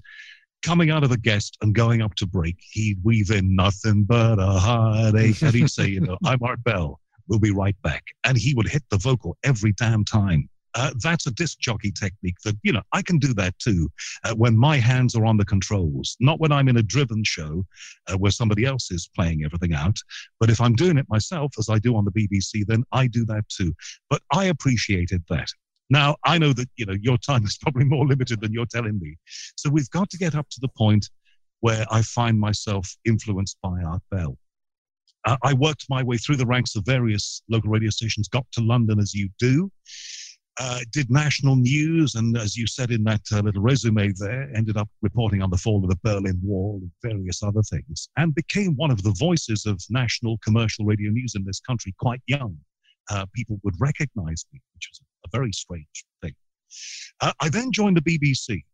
[0.63, 4.39] coming out of the guest and going up to break, he'd weave in nothing but
[4.39, 5.43] a heartache.
[5.43, 7.01] And he'd say, you know, I'm Art Bell.
[7.29, 8.03] We'll be right back.
[8.25, 10.49] And he would hit the vocal every damn time.
[10.77, 13.89] Uh, that's a disc jockey technique that, you know, I can do that too
[14.25, 17.65] uh, when my hands are on the controls, not when I'm in a driven show
[18.09, 19.97] uh, where somebody else is playing everything out.
[20.41, 23.25] But if I'm doing it myself, as I do on the BBC, then I do
[23.27, 23.73] that too.
[24.11, 25.49] But I appreciated that.
[25.95, 28.99] Now, I know that, you know, your time is probably more limited than you're telling
[29.01, 29.17] me.
[29.57, 31.09] So we've got to get up to the point
[31.61, 34.37] where I find myself influenced by Art Bell.
[35.25, 38.61] Uh, I worked my way through the ranks of various local radio stations, got to
[38.61, 39.71] London as you do,
[40.59, 44.77] uh, did national news, and as you said in that uh, little resume there, ended
[44.77, 48.75] up reporting on the fall of the Berlin Wall and various other things, and became
[48.75, 52.59] one of the voices of national commercial radio news in this country quite young.
[53.11, 56.35] Uh, people would recognize me, which was a very strange thing.
[57.21, 58.65] Uh, I then joined the BBC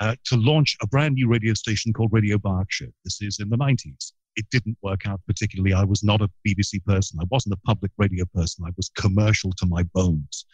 [0.00, 2.92] uh, to launch a brand new radio station called Radio Berkshire.
[3.04, 5.72] This is in the 90s it didn't work out particularly.
[5.72, 7.18] I was not a BBC person.
[7.20, 8.64] I wasn't a public radio person.
[8.66, 10.46] I was commercial to my bones.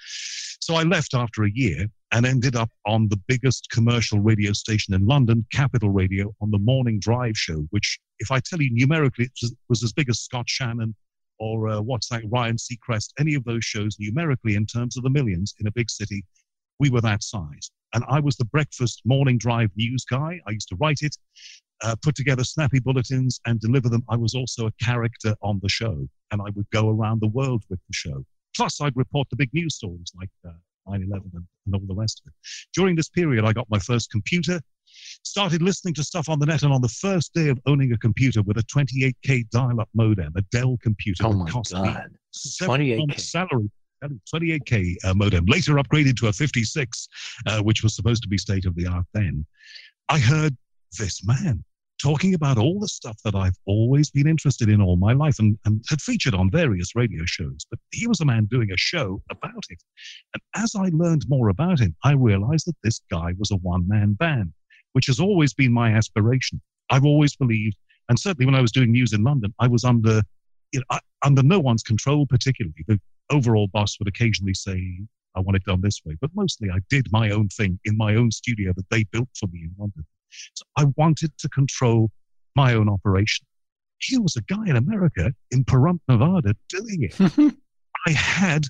[0.61, 4.95] So I left after a year and ended up on the biggest commercial radio station
[4.95, 9.29] in London, Capital Radio, on the morning drive show, which, if I tell you numerically,
[9.69, 10.95] was as big as Scott Shannon
[11.39, 15.11] or uh, what's that, Ryan Seacrest, any of those shows numerically in terms of the
[15.11, 16.25] millions in a big city,
[16.79, 17.71] we were that size.
[17.95, 20.41] And I was the breakfast morning drive news guy.
[20.47, 21.17] I used to write it
[21.83, 24.05] uh, put together snappy bulletins and deliver them.
[24.09, 27.65] I was also a character on the show, and I would go around the world
[27.69, 28.25] with the show.
[28.57, 30.53] Plus, I'd report the big news stories like uh,
[30.89, 32.35] 9 11 and, and all the rest of it.
[32.75, 34.61] During this period, I got my first computer,
[35.23, 37.99] started listening to stuff on the net, and on the first day of owning a
[37.99, 41.85] computer with a 28K dial up modem, a Dell computer oh that my cost God.
[41.85, 42.19] me
[42.61, 43.21] 28K.
[43.21, 43.71] salary.
[44.05, 47.09] 28k uh, modem, later upgraded to a 56,
[47.47, 49.45] uh, which was supposed to be state of the art then.
[50.11, 50.55] I heard
[50.99, 51.65] this man
[52.01, 55.59] talking about all the stuff that I've always been interested in all my life and,
[55.65, 57.67] and had featured on various radio shows.
[57.71, 59.83] But he was a man doing a show about it.
[60.35, 63.89] And as I learned more about him, I realized that this guy was a one
[63.89, 64.53] man band,
[64.97, 66.59] which has always been my aspiration.
[66.89, 67.77] I've always believed,
[68.09, 70.23] and certainly when I was doing news in London, I was under,
[70.73, 72.83] you know, I, under no one's control particularly.
[72.89, 75.03] The overall boss would occasionally say,
[75.35, 76.17] I want it done this way.
[76.19, 79.49] But mostly I did my own thing in my own studio that they built for
[79.49, 80.03] me in London.
[80.55, 82.11] So I wanted to control
[82.55, 83.45] my own operation.
[83.99, 87.21] Here was a guy in America, in Pahrump, Nevada, doing it.
[88.07, 88.65] I had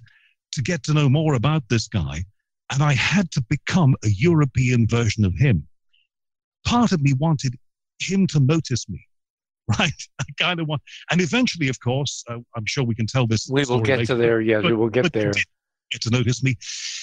[0.55, 2.25] to get to know more about this guy,
[2.73, 5.69] and I had to become a European version of him.
[6.66, 7.55] Part of me wanted
[8.00, 9.00] him to notice me,
[9.79, 9.92] right?
[10.20, 13.48] I kind of want, and eventually, of course, uh, I'm sure we can tell this.
[13.50, 14.40] We will get later, to there.
[14.40, 15.33] Yes, but- we will get there.
[15.92, 16.57] Get to notice me,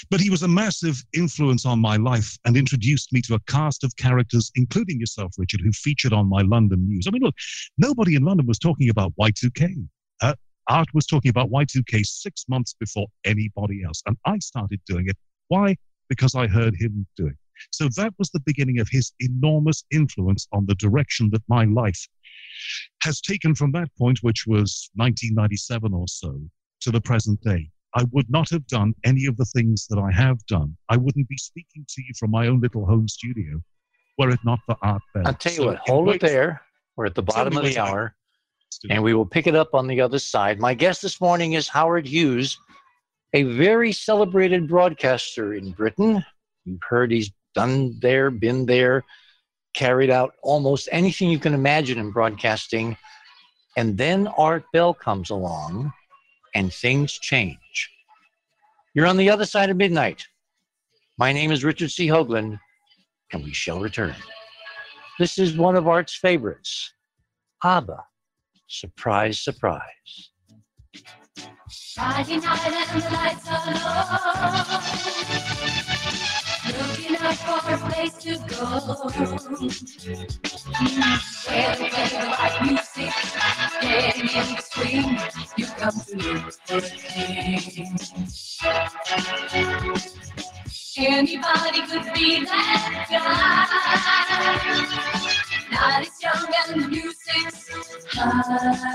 [0.10, 3.86] but he was a massive influence on my life and introduced me to a cast
[3.86, 7.06] of characters, including yourself, Richard, who featured on my London news.
[7.08, 7.34] I mean, look,
[7.78, 9.88] nobody in London was talking about Y2K.
[10.22, 10.34] Uh,
[10.68, 15.16] Art was talking about Y2K six months before anybody else, and I started doing it.
[15.48, 15.78] Why?
[16.10, 17.38] Because I heard him do it.
[17.72, 22.08] So that was the beginning of his enormous influence on the direction that my life
[23.04, 26.40] has taken from that point, which was 1997 or so,
[26.82, 27.70] to the present day.
[27.96, 30.76] I would not have done any of the things that I have done.
[30.90, 33.62] I wouldn't be speaking to you from my own little home studio
[34.18, 35.24] were it not for Art Bell.
[35.26, 36.62] I'll tell you So what, hold it there.
[36.96, 38.16] We're at the bottom of the hour,
[38.90, 40.60] and we will pick it up on the other side.
[40.60, 42.58] My guest this morning is Howard Hughes,
[43.34, 46.24] a very celebrated broadcaster in Britain.
[46.66, 49.04] You've heard he's done there, been there,
[49.74, 52.98] carried out almost anything you can imagine in broadcasting.
[53.76, 55.92] And then Art Bell comes along,
[56.54, 57.92] and things change.
[58.94, 60.28] You're on the other side of midnight.
[61.18, 62.08] My name is Richard C.
[62.08, 62.60] Hoagland,
[63.32, 64.16] and we shall return.
[65.20, 66.94] This is one of Art's favorites.
[67.64, 68.04] ABBA.
[68.68, 70.32] Surprise, surprise.
[71.96, 73.66] Friday night and the lights are
[75.38, 75.43] low.
[77.46, 78.66] For a place to go.
[81.48, 83.14] Where they the right music.
[83.82, 85.20] Getting in swing.
[85.58, 86.16] You come to
[86.68, 86.82] for.
[90.98, 93.68] Anybody could be that guy.
[95.72, 97.70] Not as young and the music's
[98.16, 98.93] high.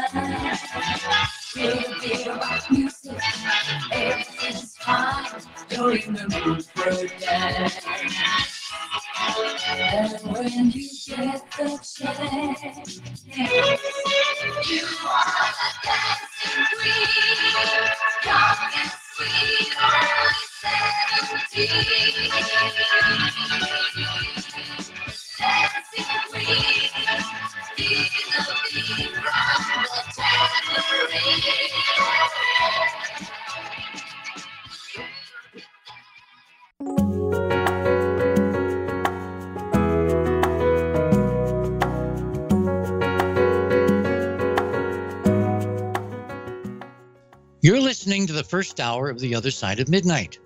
[48.79, 50.38] First hour of The Other Side of Midnight.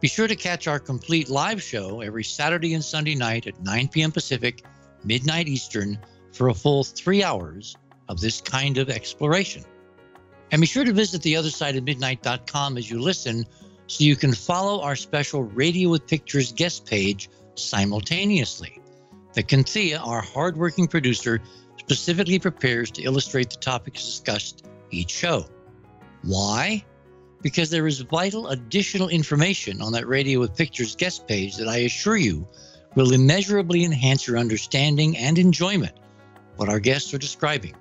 [0.00, 3.88] Be sure to catch our complete live show every Saturday and Sunday night at 9
[3.88, 4.12] p.m.
[4.12, 4.64] Pacific,
[5.02, 5.98] midnight Eastern,
[6.32, 7.74] for a full three hours
[8.08, 9.64] of this kind of exploration.
[10.52, 13.46] And be sure to visit theothersideofmidnight.com as you listen
[13.88, 18.80] so you can follow our special Radio with Pictures guest page simultaneously.
[19.34, 21.40] The Cynthia, our hardworking producer,
[21.78, 25.46] specifically prepares to illustrate the topics discussed each show.
[26.22, 26.84] Why?
[27.42, 31.78] Because there is vital additional information on that Radio with Pictures guest page that I
[31.78, 32.48] assure you
[32.94, 35.94] will immeasurably enhance your understanding and enjoyment
[36.56, 37.74] what our guests are describing.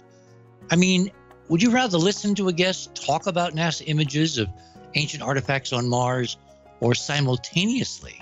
[0.72, 1.12] I mean,
[1.50, 4.48] would you rather listen to a guest talk about NASA images of
[4.96, 6.38] ancient artifacts on Mars
[6.80, 8.20] or simultaneously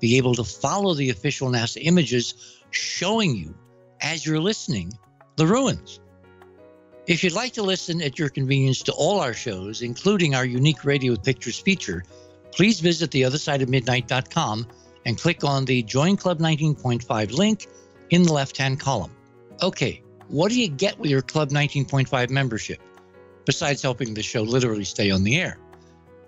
[0.00, 3.54] be able to follow the official NASA images showing you
[4.00, 4.92] as you're listening
[5.36, 6.00] the ruins?
[7.08, 10.84] If you'd like to listen at your convenience to all our shows, including our unique
[10.84, 12.04] Radio Pictures feature,
[12.52, 14.68] please visit theothersideofmidnight.com
[15.04, 17.66] and click on the Join Club 19.5 link
[18.10, 19.10] in the left hand column.
[19.60, 22.78] Okay, what do you get with your Club 19.5 membership,
[23.46, 25.58] besides helping the show literally stay on the air?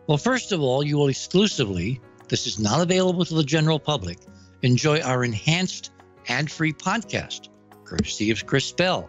[0.09, 4.19] Well, first of all, you will exclusively, this is not available to the general public,
[4.63, 5.93] enjoy our enhanced
[6.29, 7.49] ad free podcast,
[7.85, 9.09] courtesy of Chris Bell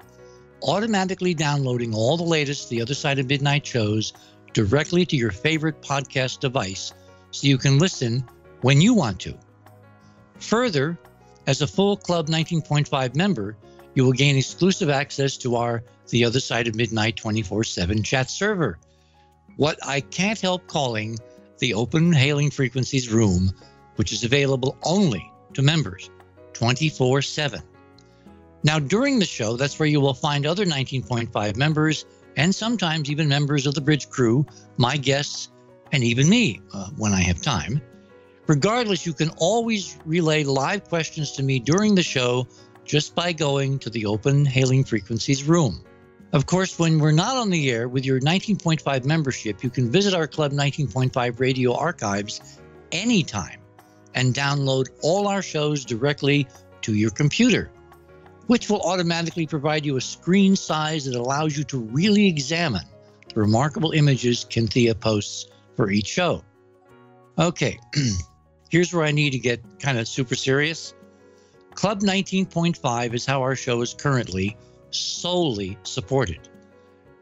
[0.63, 4.13] automatically downloading all the latest The Other Side of Midnight shows
[4.53, 6.93] directly to your favorite podcast device
[7.31, 8.23] so you can listen
[8.61, 9.37] when you want to.
[10.39, 10.97] Further,
[11.47, 13.57] as a full Club 19.5 member,
[13.93, 18.29] you will gain exclusive access to our The Other Side of Midnight 24 7 chat
[18.29, 18.77] server.
[19.57, 21.17] What I can't help calling
[21.59, 23.51] the Open Hailing Frequencies Room,
[23.95, 26.09] which is available only to members
[26.53, 27.61] 24 7.
[28.65, 32.03] Now, during the show, that's where you will find other 19.5 members
[32.35, 34.43] and sometimes even members of the bridge crew,
[34.77, 35.49] my guests,
[35.91, 37.79] and even me uh, when I have time.
[38.47, 42.47] Regardless, you can always relay live questions to me during the show
[42.85, 45.85] just by going to the Open Hailing Frequencies room.
[46.33, 50.15] Of course, when we're not on the air with your 19.5 membership, you can visit
[50.15, 52.59] our Club 19.5 radio archives
[52.91, 53.59] anytime
[54.15, 56.47] and download all our shows directly
[56.81, 57.69] to your computer
[58.47, 62.85] which will automatically provide you a screen size that allows you to really examine
[63.33, 66.43] the remarkable images Cynthia posts for each show.
[67.37, 67.79] Okay,
[68.69, 70.93] here's where I need to get kind of super serious.
[71.73, 74.55] Club 19.5 is how our show is currently
[74.91, 76.39] solely supported.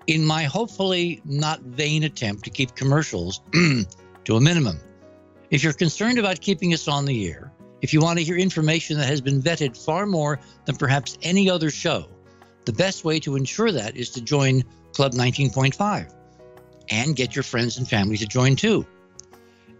[0.05, 3.41] In my hopefully not vain attempt to keep commercials
[4.25, 4.79] to a minimum.
[5.49, 7.52] If you're concerned about keeping us on the air,
[7.83, 11.49] if you want to hear information that has been vetted far more than perhaps any
[11.49, 12.07] other show,
[12.63, 16.13] the best way to ensure that is to join Club 19.5
[16.89, 18.87] and get your friends and family to join too.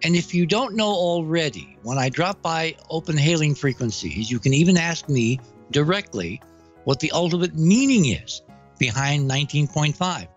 [0.04, 4.54] And if you don't know already, when I drop by open hailing frequencies, you can
[4.54, 5.40] even ask me
[5.72, 6.42] directly
[6.84, 8.42] what the ultimate meaning is
[8.80, 10.28] behind 19.5.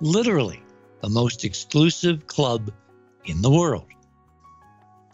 [0.00, 0.62] Literally,
[1.02, 2.70] the most exclusive club
[3.24, 3.88] in the world.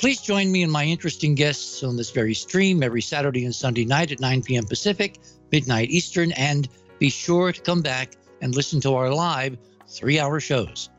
[0.03, 3.85] Please join me and my interesting guests on this very stream every Saturday and Sunday
[3.85, 4.65] night at 9 p.m.
[4.65, 5.21] Pacific,
[5.53, 9.57] midnight Eastern, and be sure to come back and listen to our live
[9.89, 10.91] three hour shows.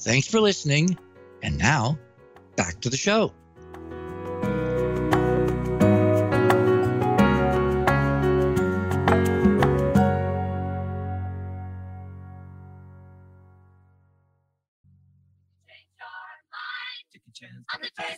[0.00, 0.98] Thanks for listening.
[1.44, 1.96] And now,
[2.56, 3.32] back to the show.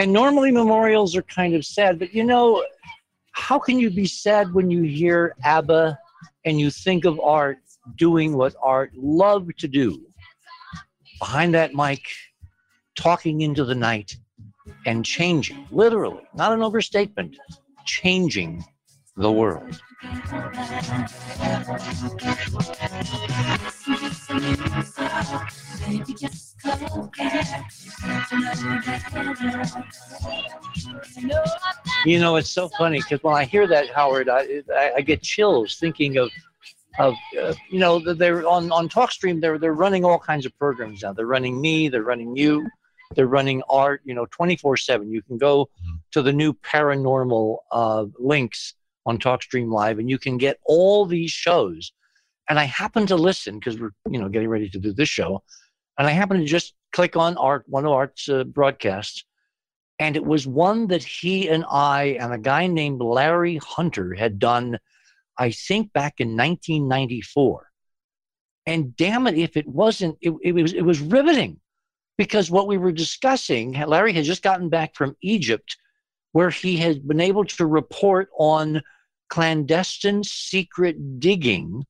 [0.00, 2.64] And normally memorials are kind of sad, but you know,
[3.32, 5.98] how can you be sad when you hear ABBA
[6.46, 7.58] and you think of Art
[7.98, 10.00] doing what Art loved to do?
[11.18, 12.00] Behind that mic,
[12.96, 14.16] talking into the night
[14.86, 17.36] and changing, literally, not an overstatement,
[17.84, 18.64] changing
[19.18, 19.82] the world.
[20.02, 20.08] You
[32.18, 35.76] know, it's so funny because when I hear that, Howard, I, I, I get chills
[35.76, 36.30] thinking of,
[36.98, 39.38] of uh, you know, they're on on TalkStream.
[39.42, 41.12] They're they're running all kinds of programs now.
[41.12, 41.88] They're running me.
[41.88, 42.66] They're running you.
[43.16, 44.00] They're running art.
[44.06, 45.10] You know, twenty four seven.
[45.10, 45.68] You can go
[46.12, 48.76] to the new paranormal uh, links
[49.10, 51.92] on TalkStream Live, and you can get all these shows.
[52.48, 55.42] And I happen to listen because we're you know getting ready to do this show,
[55.98, 59.24] and I happen to just click on art one of Art's uh, broadcasts,
[59.98, 64.38] and it was one that he and I and a guy named Larry Hunter had
[64.38, 64.78] done,
[65.36, 67.66] I think back in 1994.
[68.66, 71.60] And damn it, if it wasn't, it, it was it was riveting,
[72.16, 75.76] because what we were discussing, Larry had just gotten back from Egypt,
[76.32, 78.82] where he had been able to report on
[79.30, 81.84] clandestine secret digging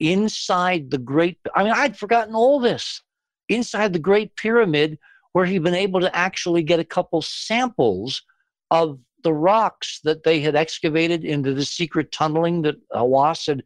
[0.00, 1.38] inside the Great.
[1.54, 3.02] I mean, I'd forgotten all this
[3.48, 4.98] inside the Great Pyramid
[5.32, 8.22] where he'd been able to actually get a couple samples
[8.70, 13.62] of the rocks that they had excavated into the secret tunneling that Hawass had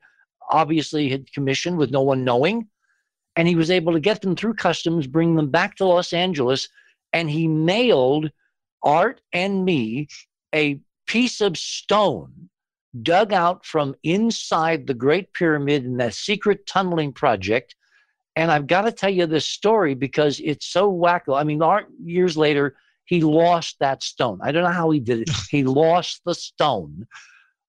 [0.50, 2.68] obviously had commissioned with no one knowing.
[3.36, 6.68] And he was able to get them through customs, bring them back to Los Angeles,
[7.12, 8.30] and he mailed
[8.82, 10.08] Art and me
[10.54, 12.50] a piece of stone
[13.02, 17.74] dug out from inside the Great Pyramid in that secret tunneling project
[18.36, 21.38] and I've got to tell you this story because it's so wacko.
[21.38, 21.62] I mean,
[22.04, 24.40] years later, he lost that stone.
[24.42, 25.30] I don't know how he did it.
[25.50, 27.06] he lost the stone.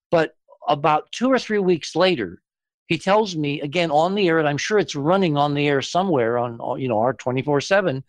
[0.09, 0.35] But
[0.67, 2.41] about two or three weeks later,
[2.87, 5.81] he tells me again on the air, and I'm sure it's running on the air
[5.81, 8.03] somewhere on you know Art 24 7.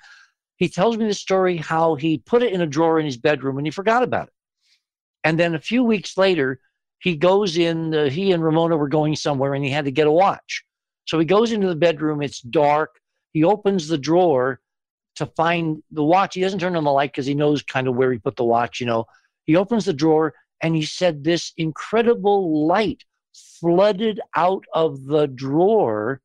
[0.56, 3.58] He tells me the story how he put it in a drawer in his bedroom
[3.58, 4.32] and he forgot about it.
[5.24, 6.60] And then a few weeks later,
[6.98, 10.06] he goes in, uh, he and Ramona were going somewhere and he had to get
[10.06, 10.64] a watch.
[11.06, 12.98] So he goes into the bedroom, it's dark.
[13.32, 14.60] He opens the drawer
[15.16, 16.34] to find the watch.
[16.34, 18.44] He doesn't turn on the light because he knows kind of where he put the
[18.44, 19.06] watch, you know.
[19.44, 23.04] He opens the drawer and he said this incredible light
[23.60, 26.20] flooded out of the drawer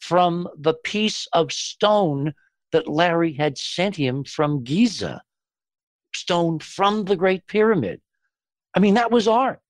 [0.00, 2.34] from the piece of stone
[2.72, 5.22] that Larry had sent him from Giza,
[6.14, 8.00] stone from the Great Pyramid.
[8.74, 9.60] I mean, that was art.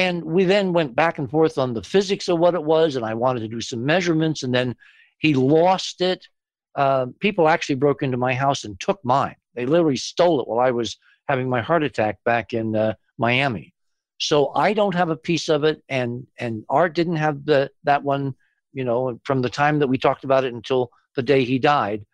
[0.00, 3.04] And we then went back and forth on the physics of what it was, and
[3.04, 4.74] I wanted to do some measurements, and then
[5.18, 6.26] he lost it.
[6.74, 9.36] Uh, people actually broke into my house and took mine.
[9.54, 10.96] They literally stole it while I was
[11.28, 13.74] having my heart attack back in uh, Miami.
[14.16, 18.02] So I don't have a piece of it, and and Art didn't have the that
[18.02, 18.34] one,
[18.72, 22.06] you know, from the time that we talked about it until the day he died.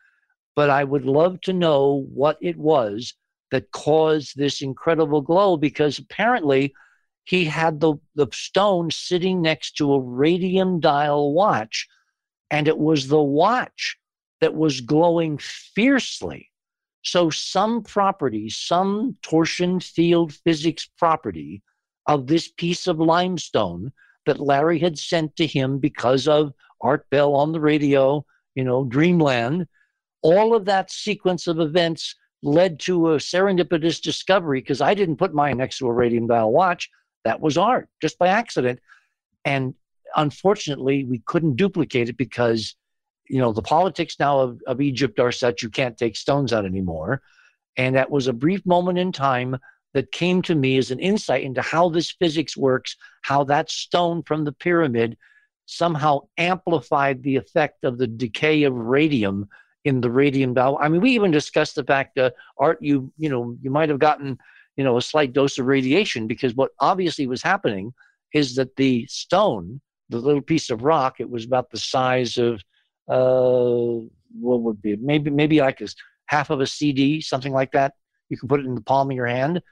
[0.56, 3.14] But I would love to know what it was
[3.52, 6.74] that caused this incredible glow, because apparently
[7.26, 11.88] he had the, the stone sitting next to a radium dial watch,
[12.52, 13.98] and it was the watch
[14.40, 16.50] that was glowing fiercely.
[17.02, 21.62] So, some property, some torsion field physics property
[22.06, 23.92] of this piece of limestone
[24.26, 28.24] that Larry had sent to him because of Art Bell on the radio,
[28.54, 29.66] you know, Dreamland,
[30.22, 35.34] all of that sequence of events led to a serendipitous discovery because I didn't put
[35.34, 36.88] mine next to a radium dial watch.
[37.26, 38.78] That was art just by accident.
[39.44, 39.74] And
[40.14, 42.76] unfortunately, we couldn't duplicate it because,
[43.28, 46.64] you know, the politics now of, of Egypt are such you can't take stones out
[46.64, 47.22] anymore.
[47.76, 49.56] And that was a brief moment in time
[49.92, 54.22] that came to me as an insight into how this physics works, how that stone
[54.22, 55.16] from the pyramid
[55.66, 59.48] somehow amplified the effect of the decay of radium
[59.84, 60.78] in the radium dial.
[60.80, 63.98] I mean, we even discussed the fact that art you you know you might have
[63.98, 64.38] gotten
[64.76, 67.92] you know a slight dose of radiation because what obviously was happening
[68.34, 72.62] is that the stone, the little piece of rock, it was about the size of
[73.08, 74.04] uh,
[74.38, 75.88] what would be maybe maybe like a
[76.26, 77.94] half of a CD, something like that.
[78.28, 79.62] You can put it in the palm of your hand.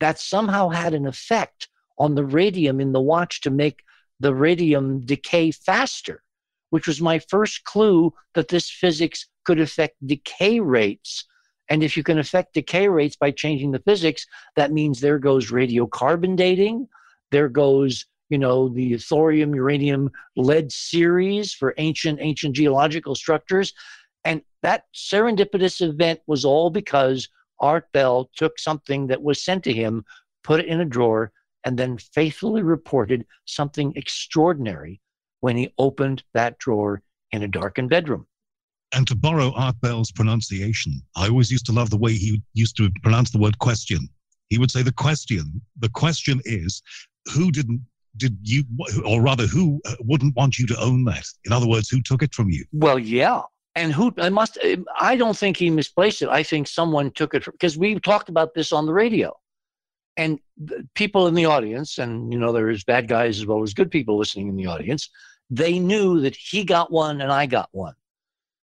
[0.00, 1.68] That somehow had an effect
[1.98, 3.82] on the radium in the watch to make
[4.18, 6.22] the radium decay faster,
[6.70, 11.24] which was my first clue that this physics could affect decay rates.
[11.68, 15.50] And if you can affect decay rates by changing the physics, that means there goes
[15.50, 16.88] radiocarbon dating,
[17.30, 23.74] there goes you know the thorium uranium lead series for ancient ancient geological structures.
[24.24, 27.28] And that serendipitous event was all because
[27.60, 30.04] art bell took something that was sent to him
[30.42, 31.32] put it in a drawer
[31.64, 35.00] and then faithfully reported something extraordinary
[35.40, 38.26] when he opened that drawer in a darkened bedroom
[38.94, 42.76] And to borrow Art Bell's pronunciation, I always used to love the way he used
[42.76, 44.08] to pronounce the word question.
[44.50, 46.82] He would say, The question, the question is,
[47.32, 47.80] who didn't
[48.16, 48.64] did you,
[49.06, 51.24] or rather, who wouldn't want you to own that?
[51.44, 52.64] In other words, who took it from you?
[52.72, 53.42] Well, yeah.
[53.74, 54.58] And who I must
[55.00, 56.28] I don't think he misplaced it.
[56.28, 59.34] I think someone took it from because we talked about this on the radio.
[60.18, 60.38] And
[60.94, 64.18] people in the audience, and you know, there's bad guys as well as good people
[64.18, 65.08] listening in the audience,
[65.48, 67.94] they knew that he got one and I got one.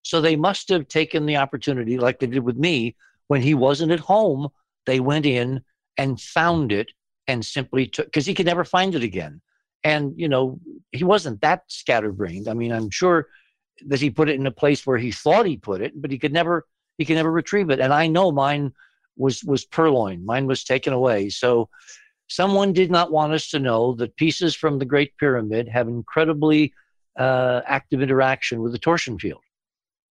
[0.08, 2.96] So they must have taken the opportunity, like they did with me,
[3.26, 4.48] when he wasn't at home,
[4.86, 5.60] they went in
[5.98, 6.90] and found it
[7.26, 9.42] and simply took because he could never find it again.
[9.84, 10.60] And you know,
[10.92, 12.48] he wasn't that scatterbrained.
[12.48, 13.26] I mean, I'm sure
[13.86, 16.16] that he put it in a place where he thought he put it, but he
[16.16, 16.64] could never
[16.96, 17.78] he could never retrieve it.
[17.78, 18.72] And I know mine
[19.18, 20.24] was was purloined.
[20.24, 21.28] Mine was taken away.
[21.28, 21.68] So
[22.28, 26.72] someone did not want us to know that pieces from the Great Pyramid have incredibly
[27.18, 29.42] uh, active interaction with the torsion field.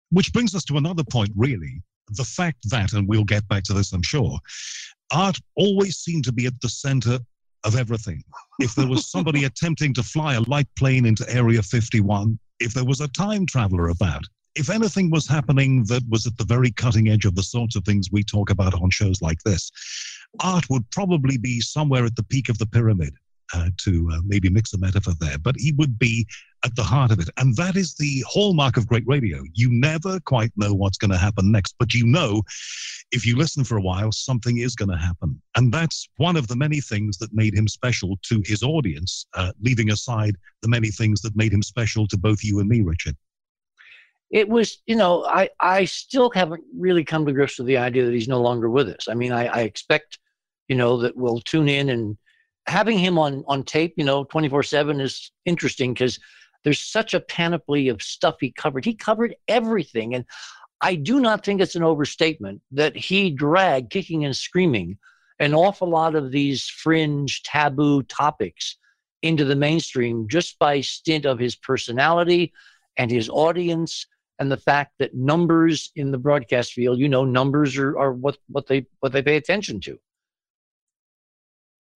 [0.10, 1.82] Which brings us to another point, really.
[2.12, 4.39] The fact that, and we'll get back to this, I'm sure,
[5.12, 7.20] art always seemed to be at the center
[7.64, 8.24] of everything.
[8.60, 12.86] If there was somebody attempting to fly a light plane into Area 51, if there
[12.86, 14.24] was a time traveler about,
[14.55, 17.84] if anything was happening that was at the very cutting edge of the sorts of
[17.84, 19.72] things we talk about on shows like this,
[20.39, 23.14] art would probably be somewhere at the peak of the pyramid
[23.54, 26.28] uh, to uh, maybe mix a metaphor there, but he would be
[26.66, 27.30] at the heart of it.
[27.38, 29.43] And that is the hallmark of great radio.
[29.54, 32.41] You never quite know what's going to happen next, but you know
[33.12, 35.41] if you listen for a while, something is going to happen.
[35.56, 39.54] And that's one of the many things that made him special to his audience, uh,
[39.62, 43.16] leaving aside the many things that made him special to both you and me, Richard.
[44.30, 48.04] It was, you know, I, I still haven't really come to grips with the idea
[48.06, 49.08] that he's no longer with us.
[49.10, 50.20] I mean, I, I expect,
[50.68, 52.18] you know, that we'll tune in and
[52.68, 56.20] having him on on tape, you know, 24 7 is interesting because
[56.63, 58.84] there's such a panoply of stuff he covered.
[58.84, 60.13] He covered everything.
[60.13, 60.26] And
[60.82, 64.97] I do not think it's an overstatement that he dragged, kicking and screaming,
[65.39, 68.78] an awful lot of these fringe, taboo topics
[69.22, 72.53] into the mainstream just by stint of his personality
[72.97, 74.05] and his audience
[74.39, 78.38] and the fact that numbers in the broadcast field, you know, numbers are, are what,
[78.47, 79.97] what they what they pay attention to.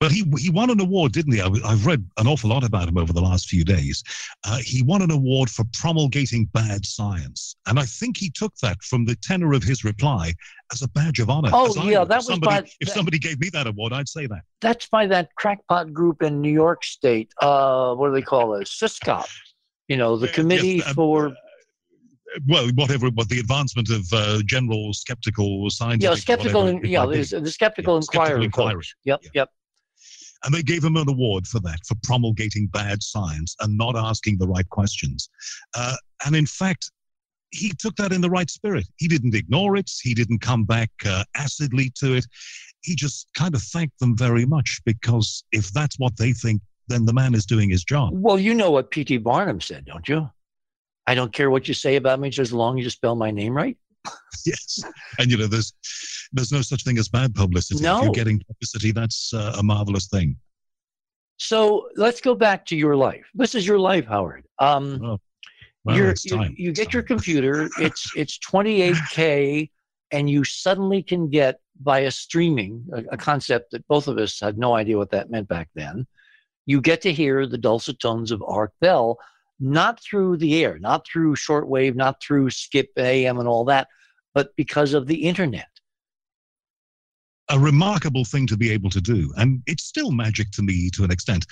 [0.02, 1.42] But he, he won an award, didn't he?
[1.42, 4.04] I, have read an awful lot about him over the last few days.
[4.44, 7.56] Uh, he won an award for promulgating bad science.
[7.68, 10.34] And I think he took that from the tenor of his reply
[10.74, 11.52] as a badge of honor.
[11.54, 14.26] Oh, yeah, that was somebody, by, If that, somebody gave me that award, I'd say
[14.26, 14.42] that.
[14.60, 17.32] That's by that crackpot group in New York State.
[17.40, 18.68] Uh, what do they call it?
[18.68, 19.30] CSICOP.
[19.88, 21.28] You know, the Committee yes, uh, for.
[21.28, 21.32] Uh,
[22.48, 26.10] well, whatever, but the advancement of uh, general skeptical scientific.
[26.10, 28.26] Yeah, skeptical, whatever, yeah, the skeptical yeah, inquiry.
[28.30, 28.86] Skeptical inquiry.
[29.04, 29.30] Yep, yeah.
[29.36, 29.50] yep.
[30.44, 34.38] And they gave him an award for that, for promulgating bad science and not asking
[34.38, 35.30] the right questions.
[35.76, 36.92] Uh, and in fact,
[37.52, 38.88] he took that in the right spirit.
[38.98, 39.92] He didn't ignore it.
[40.02, 42.26] He didn't come back uh, acidly to it.
[42.82, 47.06] He just kind of thanked them very much because if that's what they think, then
[47.06, 48.12] the man is doing his job.
[48.14, 49.18] Well, you know what P.T.
[49.18, 50.30] Barnum said, don't you?
[51.08, 53.32] I don't care what you say about me, just as long as you spell my
[53.32, 53.78] name right.
[54.46, 54.84] yes,
[55.20, 55.74] and you know, there's
[56.32, 57.84] there's no such thing as bad publicity.
[57.84, 58.00] No.
[58.00, 60.36] If you're getting publicity, that's uh, a marvelous thing.
[61.38, 63.26] So let's go back to your life.
[63.34, 64.46] This is your life, Howard.
[64.60, 65.20] Um, oh,
[65.84, 66.14] well, you,
[66.56, 67.70] you get your computer.
[67.80, 69.70] It's it's 28k,
[70.12, 74.58] and you suddenly can get via streaming a, a concept that both of us had
[74.58, 76.06] no idea what that meant back then.
[76.68, 79.18] You get to hear the dulcet tones of Art Bell,
[79.62, 83.88] not through the air, not through shortwave, not through skip AM and all that,
[84.34, 85.68] but because of the internet
[87.50, 89.32] a remarkable thing to be able to do.
[89.38, 91.46] And it's still magic to me to an extent.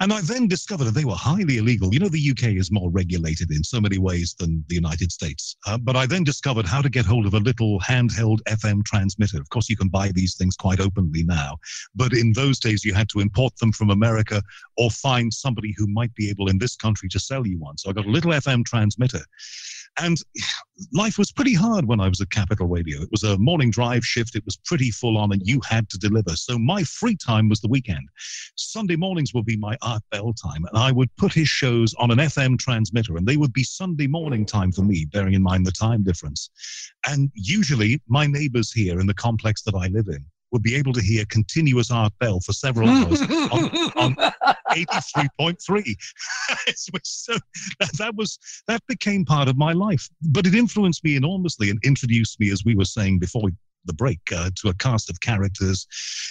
[0.00, 1.92] And I then discovered that they were highly illegal.
[1.92, 5.56] You know, the UK is more regulated in so many ways than the United States.
[5.66, 9.38] Uh, but I then discovered how to get hold of a little handheld FM transmitter.
[9.40, 11.58] Of course, you can buy these things quite openly now.
[11.94, 14.42] But in those days, you had to import them from America
[14.76, 17.76] or find somebody who might be able in this country to sell you one.
[17.76, 19.20] So I got a little FM transmitter.
[20.00, 20.18] And
[20.92, 23.02] life was pretty hard when I was at Capital Radio.
[23.02, 24.34] It was a morning drive shift.
[24.34, 26.34] It was pretty full on, and you had to deliver.
[26.34, 28.08] So my free time was the weekend.
[28.56, 32.10] Sunday mornings would be my Art Bell time, and I would put his shows on
[32.10, 35.66] an FM transmitter, and they would be Sunday morning time for me, bearing in mind
[35.66, 36.50] the time difference.
[37.06, 40.92] And usually, my neighbors here in the complex that I live in would be able
[40.92, 44.14] to hear continuous Art Bell for several hours on, on
[44.70, 45.96] 83.3.
[47.04, 47.32] so
[47.98, 48.38] that was
[48.68, 52.64] that became part of my life, but it influenced me enormously and introduced me, as
[52.64, 53.50] we were saying before
[53.84, 55.86] the break, uh, to a cast of characters.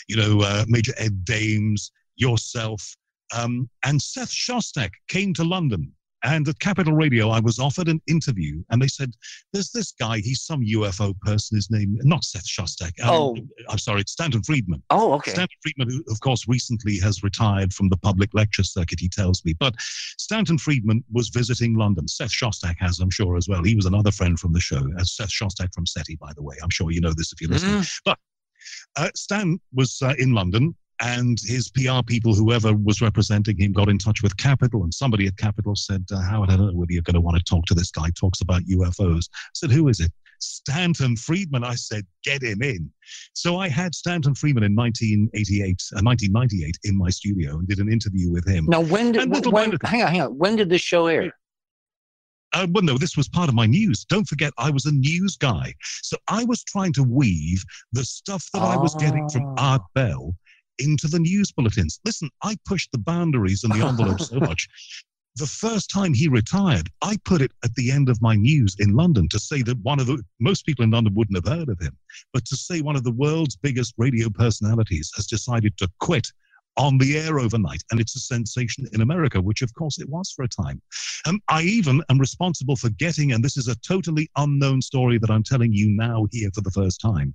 [0.08, 2.96] You know, uh, Major Ed Dames, yourself,
[3.36, 5.92] um, and Seth Shostak came to London
[6.24, 9.14] And at Capital Radio, I was offered an interview, and they said,
[9.54, 10.20] "There's this guy.
[10.20, 11.56] He's some UFO person.
[11.58, 13.00] His name, not Seth Shostak.
[13.04, 13.38] Um, Oh.
[13.70, 14.84] I'm sorry, it's Stanton Friedman.
[14.92, 15.32] Oh, okay.
[15.32, 19.44] Stanton Friedman, who, of course, recently has retired from the public lecture circuit, he tells
[19.46, 19.54] me.
[19.54, 19.76] But
[20.18, 22.08] Stanton Friedman was visiting London.
[22.08, 23.64] Seth Shostak has, I'm sure, as well.
[23.64, 26.56] He was another friend from the show, as Seth Shostak from SETI, by the way.
[26.62, 27.82] I'm sure you know this if you're listening.
[27.82, 28.16] Mhm.
[28.96, 33.89] Uh, Stan was uh, in London, and his PR people, whoever was representing him, got
[33.89, 36.93] in touch with Capital, and somebody at Capital said, uh, "Howard, I don't know whether
[36.93, 38.10] you're going to want to talk to this guy.
[38.16, 41.64] Talks about UFOs." I said, "Who is it?" Stanton Friedman.
[41.64, 42.91] I said, "Get him in."
[43.34, 47.91] So I had Stanton Friedman in 1988, uh, 1998 in my studio and did an
[47.91, 48.66] interview with him.
[48.68, 50.38] Now, when did little when, hang on, hang on.
[50.38, 51.34] When did this show air?
[52.54, 54.04] Uh, well, no, this was part of my news.
[54.04, 55.74] Don't forget, I was a news guy.
[56.02, 59.72] So I was trying to weave the stuff that I was getting from Ah.
[59.74, 60.36] Art Bell
[60.80, 62.00] into the news bulletins.
[62.06, 64.68] Listen, I pushed the boundaries and the envelope so much.
[65.38, 68.96] The first time he retired, I put it at the end of my news in
[68.96, 71.80] London to say that one of the most people in London wouldn't have heard of
[71.80, 71.98] him,
[72.34, 76.28] but to say one of the world's biggest radio personalities has decided to quit
[76.78, 77.84] on the air overnight.
[77.92, 80.82] And it's a sensation in America, which of course it was for a time.
[81.26, 85.30] Um, I even am responsible for getting, and this is a totally unknown story that
[85.30, 87.34] I'm telling you now here for the first time.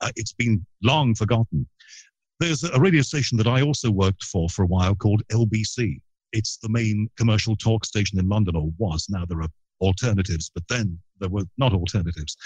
[0.00, 1.66] Uh, it's been long forgotten.
[2.44, 5.98] There's a radio station that I also worked for for a while called LBC.
[6.34, 9.06] It's the main commercial talk station in London, or was.
[9.08, 9.48] Now there are
[9.80, 12.36] alternatives, but then there were not alternatives.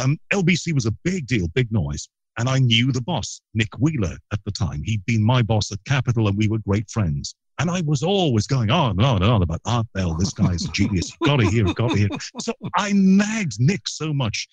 [0.00, 2.08] Um, LBC was a big deal, big noise.
[2.38, 4.80] And I knew the boss, Nick Wheeler, at the time.
[4.84, 7.34] He'd been my boss at Capital, and we were great friends.
[7.58, 10.14] And I was always going on and on and on about Art Bell.
[10.14, 11.10] This guy's a genius.
[11.10, 12.08] You've got to hear got to hear.
[12.38, 14.46] So I nagged Nick so much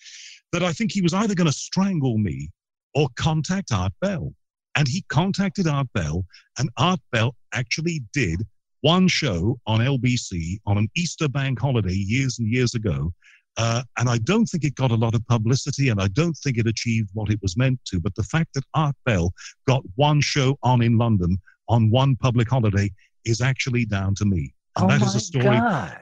[0.51, 2.49] that I think he was either going to strangle me
[2.95, 4.33] or contact Art Bell.
[4.75, 6.25] And he contacted Art Bell,
[6.57, 8.45] and Art Bell actually did
[8.81, 13.11] one show on LBC on an Easter bank holiday years and years ago.
[13.57, 16.57] Uh, and I don't think it got a lot of publicity, and I don't think
[16.57, 17.99] it achieved what it was meant to.
[17.99, 19.33] But the fact that Art Bell
[19.67, 22.89] got one show on in London on one public holiday
[23.25, 24.53] is actually down to me.
[24.77, 25.97] And oh that my is a story God.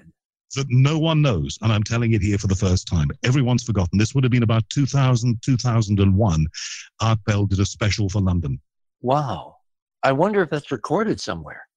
[0.56, 3.10] That no one knows, and I'm telling it here for the first time.
[3.24, 3.98] Everyone's forgotten.
[3.98, 6.48] This would have been about 2000, 2001.
[7.02, 8.60] Art Bell did a special for London.
[9.02, 9.58] Wow.
[10.04, 11.68] I wonder if that's recorded somewhere.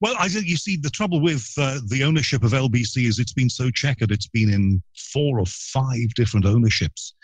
[0.00, 3.32] Well, I think you see the trouble with uh, the ownership of LBC is it's
[3.32, 4.10] been so checkered.
[4.10, 4.82] It's been in
[5.12, 7.14] four or five different ownerships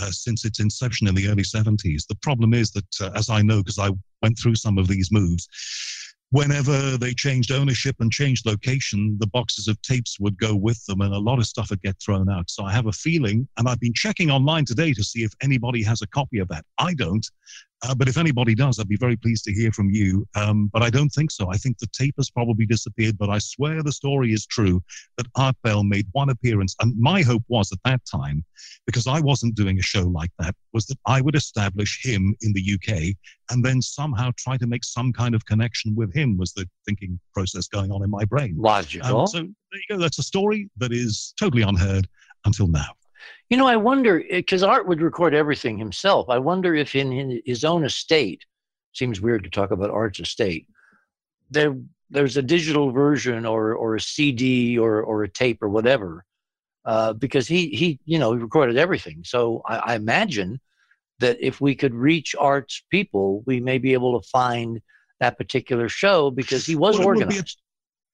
[0.00, 2.06] uh, since its inception in the early 70s.
[2.06, 3.90] The problem is that, uh, as I know, because I
[4.22, 5.48] went through some of these moves,
[6.30, 11.00] whenever they changed ownership and changed location, the boxes of tapes would go with them
[11.00, 12.50] and a lot of stuff would get thrown out.
[12.50, 15.82] So I have a feeling, and I've been checking online today to see if anybody
[15.82, 16.64] has a copy of that.
[16.78, 17.26] I don't.
[17.82, 20.26] Uh, but if anybody does, I'd be very pleased to hear from you.
[20.34, 21.48] Um, but I don't think so.
[21.48, 23.16] I think the tape has probably disappeared.
[23.16, 24.82] But I swear the story is true
[25.16, 26.74] that Art Bell made one appearance.
[26.80, 28.44] And my hope was at that time,
[28.84, 32.52] because I wasn't doing a show like that, was that I would establish him in
[32.52, 33.14] the UK
[33.50, 37.18] and then somehow try to make some kind of connection with him, was the thinking
[37.32, 38.56] process going on in my brain.
[38.58, 39.20] Logical.
[39.20, 39.48] Um, so there
[39.88, 39.98] you go.
[39.98, 42.08] That's a story that is totally unheard
[42.44, 42.88] until now.
[43.48, 46.28] You know, I wonder because Art would record everything himself.
[46.28, 48.44] I wonder if in, his own estate,
[48.92, 50.66] seems weird to talk about Art's estate.
[51.50, 51.76] There,
[52.10, 56.24] there's a digital version or or a CD or or a tape or whatever,
[56.84, 59.22] uh, because he he you know he recorded everything.
[59.24, 60.60] So I, I imagine
[61.20, 64.80] that if we could reach Art's people, we may be able to find
[65.20, 67.58] that particular show because he was Well, it would be a- organized.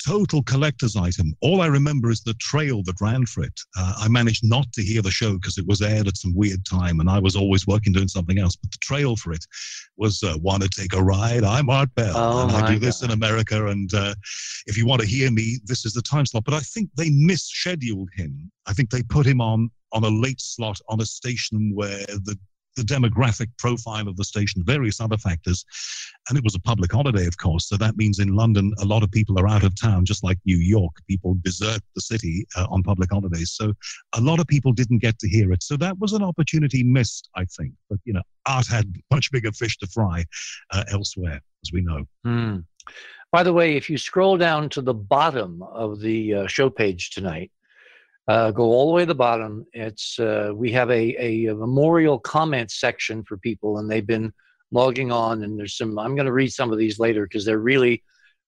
[0.04, 1.34] Total collector's item.
[1.40, 3.58] All I remember is the trail that ran for it.
[3.76, 6.64] Uh, I managed not to hear the show because it was aired at some weird
[6.64, 8.56] time and I was always working doing something else.
[8.56, 9.44] But the trail for it
[9.96, 11.44] was uh, Want to Take a Ride?
[11.44, 12.12] I'm Art Bell.
[12.14, 13.66] Oh, and I do this in America.
[13.66, 14.14] And uh,
[14.66, 16.44] if you want to hear me, this is the time slot.
[16.44, 18.50] But I think they misscheduled him.
[18.66, 22.36] I think they put him on on a late slot on a station where the
[22.76, 25.64] the demographic profile of the station, various other factors.
[26.28, 27.68] And it was a public holiday, of course.
[27.68, 30.38] So that means in London, a lot of people are out of town, just like
[30.44, 30.92] New York.
[31.08, 33.52] People desert the city uh, on public holidays.
[33.52, 33.72] So
[34.14, 35.62] a lot of people didn't get to hear it.
[35.62, 37.72] So that was an opportunity missed, I think.
[37.88, 40.24] But, you know, art had much bigger fish to fry
[40.70, 42.04] uh, elsewhere, as we know.
[42.24, 42.58] Hmm.
[43.32, 47.10] By the way, if you scroll down to the bottom of the uh, show page
[47.10, 47.50] tonight,
[48.26, 49.66] uh, go all the way to the bottom.
[49.72, 54.32] It's uh, we have a, a, a memorial comment section for people, and they've been
[54.70, 55.42] logging on.
[55.42, 55.98] And there's some.
[55.98, 58.02] I'm going to read some of these later because they're really,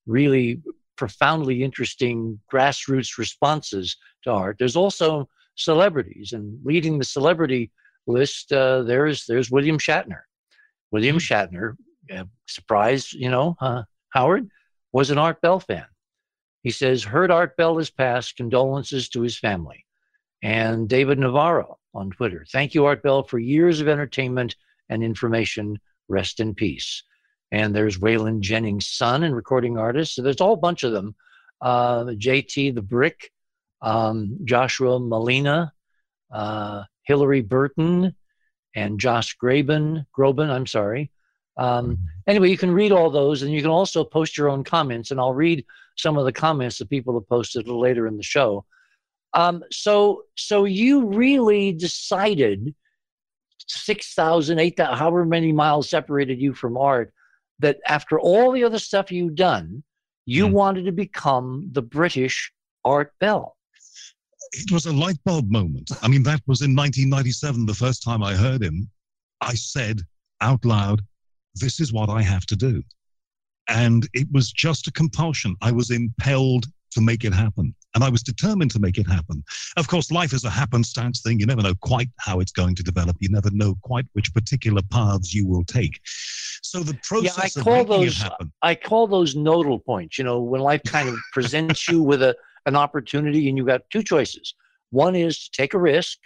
[0.07, 0.63] really
[0.97, 4.57] profoundly interesting grassroots responses to art.
[4.59, 7.71] There's also celebrities, and leading the celebrity
[8.07, 10.23] list, uh, there's there's William Shatner.
[10.91, 11.77] William Shatner,
[12.15, 14.49] uh, surprise, you know, uh, Howard
[14.93, 15.85] was an Art Bell fan.
[16.63, 18.37] He says, Heard Art Bell has passed.
[18.37, 19.85] Condolences to his family.
[20.43, 22.45] And David Navarro on Twitter.
[22.51, 24.57] Thank you, Art Bell, for years of entertainment
[24.89, 25.79] and information.
[26.09, 27.03] Rest in peace.
[27.53, 30.15] And there's Waylon Jennings' son and recording artist.
[30.15, 31.15] So there's a whole bunch of them.
[31.61, 33.31] Uh, JT the Brick,
[33.81, 35.71] um, Joshua Malina,
[36.31, 38.15] uh, Hillary Burton,
[38.75, 41.11] and Josh Graben, Groban, I'm sorry.
[41.57, 45.11] Um, anyway, you can read all those and you can also post your own comments,
[45.11, 45.65] and I'll read
[45.97, 48.65] some of the comments that people have posted later in the show.
[49.33, 52.75] Um, so, so you really decided
[53.67, 57.13] 6,000, 8,000, however many miles separated you from art,
[57.59, 59.83] that after all the other stuff you've done,
[60.27, 60.53] you Mm.
[60.53, 62.53] wanted to become the British
[62.85, 63.57] Art Bell.
[64.53, 65.91] it was a light bulb moment.
[66.03, 68.89] I mean, that was in 1997, the first time I heard him.
[69.41, 70.03] I said
[70.41, 71.03] out loud,
[71.61, 72.83] This is what I have to do.
[73.69, 75.57] And it was just a compulsion.
[75.61, 77.75] I was impelled to make it happen.
[77.95, 79.43] And I was determined to make it happen.
[79.77, 81.41] Of course, life is a happenstance thing.
[81.41, 83.17] You never know quite how it's going to develop.
[83.21, 85.99] You never know quite which particular paths you will take.
[86.63, 88.25] So the process of call making those-.
[88.63, 90.19] I call those nodal points.
[90.19, 92.37] You know, when life kind of presents you with a
[92.67, 94.55] an opportunity, and you've got two choices.
[94.91, 96.19] One is to take a risk,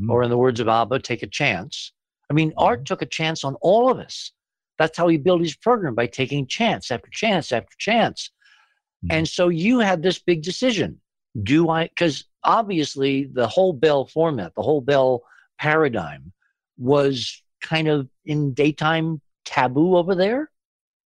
[0.00, 0.08] Mm.
[0.10, 1.92] or in the words of Abba, take a chance.
[2.30, 2.58] I mean, Mm-hmm.
[2.60, 4.32] Art took a chance on all of us.
[4.78, 8.30] That's how he built his program by taking chance after chance after chance.
[9.04, 9.14] Mm.
[9.16, 11.00] And so you had this big decision.
[11.42, 11.84] Do I?
[11.88, 15.22] Because obviously the whole Bell format, the whole Bell
[15.58, 16.32] paradigm,
[16.78, 20.50] was kind of in daytime taboo over there.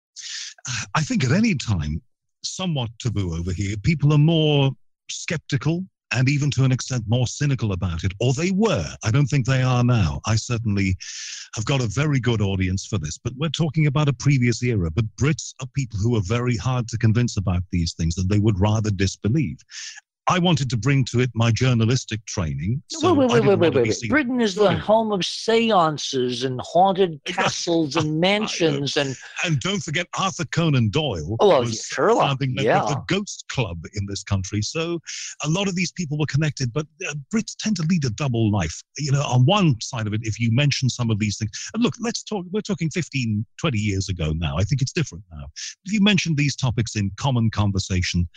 [0.95, 2.03] I think at any time,
[2.43, 3.77] somewhat taboo over here.
[3.83, 4.71] People are more
[5.11, 8.87] skeptical and even to an extent more cynical about it, or they were.
[9.05, 10.21] I don't think they are now.
[10.27, 10.97] I certainly
[11.55, 14.91] have got a very good audience for this, but we're talking about a previous era.
[14.91, 18.39] But Brits are people who are very hard to convince about these things and they
[18.39, 19.59] would rather disbelieve.
[20.31, 22.83] I wanted to bring to it my journalistic training.
[22.89, 24.11] So wait, wait, wait, wait, wait, wait.
[24.11, 30.07] Britain is the home of seances and haunted castles and mansions and And don't forget
[30.19, 31.37] Arthur Conan Doyle.
[31.41, 32.83] Oh, well, was Sherlock, yeah.
[32.83, 34.61] of the Ghost Club in this country.
[34.61, 35.01] So
[35.45, 38.51] a lot of these people were connected, but uh, Brits tend to lead a double
[38.51, 38.83] life.
[38.99, 41.83] You know, on one side of it, if you mention some of these things, and
[41.83, 44.59] look, let's talk, we're talking 15, 20 years ago now.
[44.59, 45.47] I think it's different now.
[45.85, 48.29] If you mention these topics in common conversation,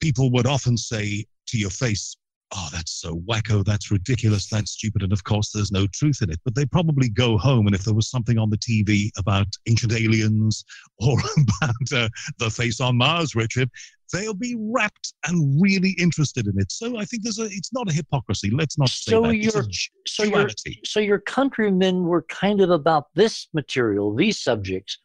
[0.00, 2.16] people would often say to your face,
[2.54, 3.62] Oh, that's so wacko.
[3.62, 4.48] That's ridiculous.
[4.48, 5.02] That's stupid.
[5.02, 6.40] And of course, there's no truth in it.
[6.44, 9.92] But they probably go home, and if there was something on the TV about ancient
[9.92, 10.64] aliens
[10.98, 13.68] or about uh, the face on Mars, Richard,
[14.14, 16.72] they'll be rapt and really interested in it.
[16.72, 17.44] So I think there's a.
[17.44, 18.50] It's not a hypocrisy.
[18.50, 19.34] Let's not say So that.
[19.34, 19.64] It's a
[20.06, 20.48] so you're
[20.86, 24.98] so your countrymen were kind of about this material, these subjects,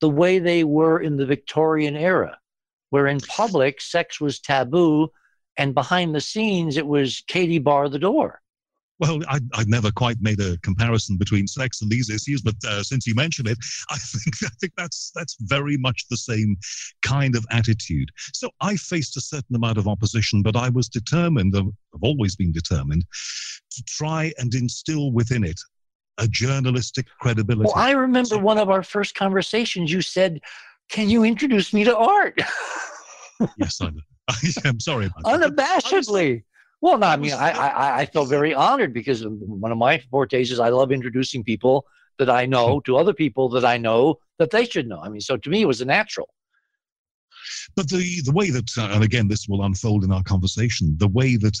[0.00, 2.38] the way they were in the Victorian era,
[2.90, 5.08] where in public sex was taboo,
[5.56, 8.40] and behind the scenes it was Katie bar the door.
[9.00, 12.82] Well, I, I've never quite made a comparison between sex and these issues, but uh,
[12.82, 13.56] since you mention it,
[13.90, 16.56] I think I think that's that's very much the same
[17.02, 18.10] kind of attitude.
[18.34, 21.56] So I faced a certain amount of opposition, but I was determined.
[21.56, 23.06] I've I've always been determined
[23.70, 25.60] to try and instill within it
[26.18, 27.70] a journalistic credibility.
[27.74, 29.90] Well, I remember one of our first conversations.
[29.90, 30.40] You said,
[30.90, 32.40] "Can you introduce me to art?"
[33.56, 34.00] yes, I know.
[34.64, 36.44] I'm sorry about unabashedly.
[36.82, 40.50] Well, no, I mean, I, I, I felt very honored because one of my fortes
[40.50, 41.84] is I love introducing people
[42.18, 45.00] that I know to other people that I know that they should know.
[45.00, 46.28] I mean, so to me, it was a natural.
[47.76, 50.96] But the the way that, uh, and again, this will unfold in our conversation.
[50.98, 51.56] The way that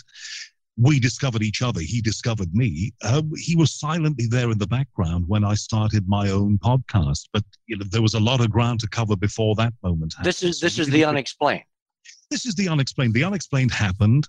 [0.80, 2.92] we discovered each other, he discovered me.
[3.02, 7.28] Uh, he was silently there in the background when I started my own podcast.
[7.32, 10.14] But you know, there was a lot of ground to cover before that moment.
[10.24, 11.64] This is this we is the unexplained.
[12.30, 13.12] this is the unexplained.
[13.12, 14.26] The unexplained happened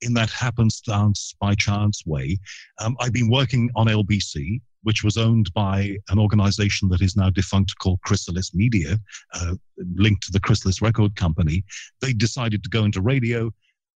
[0.00, 2.36] in that happenstance by chance way.
[2.80, 7.30] Um, I've been working on LBC, which was owned by an organization that is now
[7.30, 8.98] defunct called Chrysalis Media,
[9.34, 9.54] uh,
[9.94, 11.62] linked to the Chrysalis Record Company.
[12.00, 13.52] They decided to go into radio.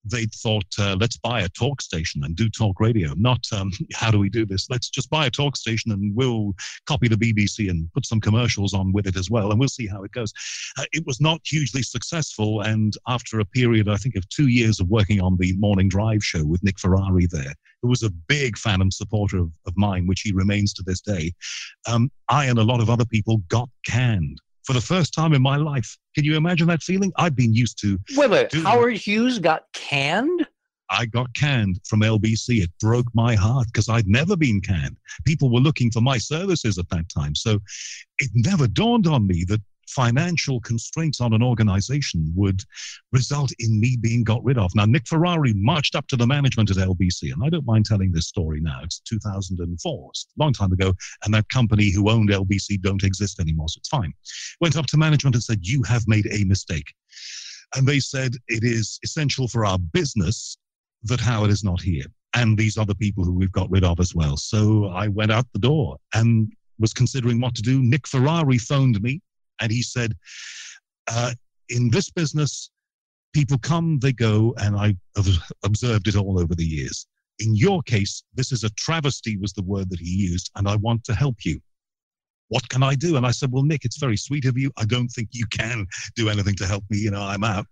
[0.05, 3.15] They thought, uh, let's buy a talk station and do talk radio.
[3.17, 4.69] Not um, how do we do this?
[4.71, 6.55] Let's just buy a talk station and we'll
[6.87, 9.87] copy the BBC and put some commercials on with it as well, and we'll see
[9.87, 10.33] how it goes.
[10.79, 12.61] Uh, it was not hugely successful.
[12.63, 16.25] And after a period, I think, of two years of working on the morning drive
[16.25, 20.07] show with Nick Ferrari there, who was a big fan and supporter of, of mine,
[20.07, 21.33] which he remains to this day,
[21.87, 25.43] um, I and a lot of other people got canned for the first time in
[25.43, 25.97] my life.
[26.15, 27.13] Can you imagine that feeling?
[27.17, 28.51] I've been used to, Wait, wait.
[28.51, 28.65] Dude.
[28.65, 30.47] Howard Hughes got canned.
[30.91, 32.63] I got canned from LBC.
[32.63, 34.97] It broke my heart because I'd never been canned.
[35.25, 37.35] People were looking for my services at that time.
[37.35, 37.59] So
[38.19, 42.61] it never dawned on me that financial constraints on an organization would
[43.13, 44.75] result in me being got rid of.
[44.75, 48.13] Now, Nick Ferrari marched up to the management at LBC, and I don't mind telling
[48.13, 48.81] this story now.
[48.83, 50.93] It's 2004, it's a long time ago,
[51.25, 54.13] and that company who owned LBC don't exist anymore, so it's fine.
[54.61, 56.93] Went up to management and said, You have made a mistake.
[57.77, 60.57] And they said, It is essential for our business
[61.05, 62.07] that Howard is not here.
[62.35, 64.37] And these other people who we've got rid of as well.
[64.37, 67.83] So I went out the door and was considering what to do.
[67.83, 69.21] Nick Ferrari phoned me
[69.61, 70.15] and he said,
[71.09, 71.33] uh,
[71.69, 72.71] In this business,
[73.33, 75.29] people come, they go, and I have
[75.65, 77.07] observed it all over the years.
[77.41, 80.77] In your case, this is a travesty, was the word that he used, and I
[80.77, 81.61] want to help you.
[82.49, 83.17] What can I do?
[83.17, 84.71] And I said, Well, Nick, it's very sweet of you.
[84.77, 86.99] I don't think you can do anything to help me.
[86.99, 87.67] You know, I'm out.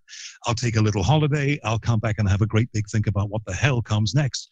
[0.46, 1.60] I'll take a little holiday.
[1.62, 4.48] I'll come back and have a great big think about what the hell comes next.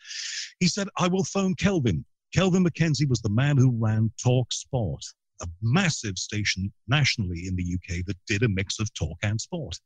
[0.61, 2.05] He said, I will phone Kelvin.
[2.35, 5.03] Kelvin MacKenzie was the man who ran Talk Sport
[5.43, 9.79] a massive station nationally in the UK that did a mix of talk and sport.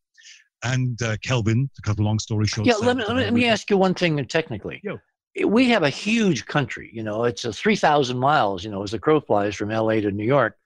[0.63, 2.67] And uh, Kelvin, to cut a long story short.
[2.67, 4.81] Yeah, let me, let me, let me ask you one thing technically.
[4.83, 4.99] Yo.
[5.47, 9.01] We have a huge country, you know, it's a 3,000 miles, you know, as the
[9.01, 10.57] crow flies from LA to New York.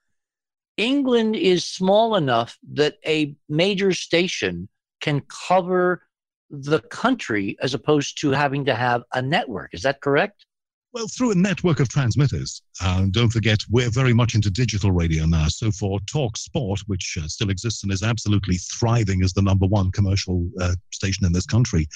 [0.76, 4.68] England is small enough that a major station
[5.00, 6.02] can cover
[6.50, 9.74] the country as opposed to having to have a network.
[9.74, 10.46] Is that correct?
[10.94, 12.62] Well, through a network of transmitters.
[12.82, 15.48] Uh, don't forget, we're very much into digital radio now.
[15.48, 19.66] So for Talk Sport, which uh, still exists and is absolutely thriving as the number
[19.66, 21.86] one commercial uh, station in this country,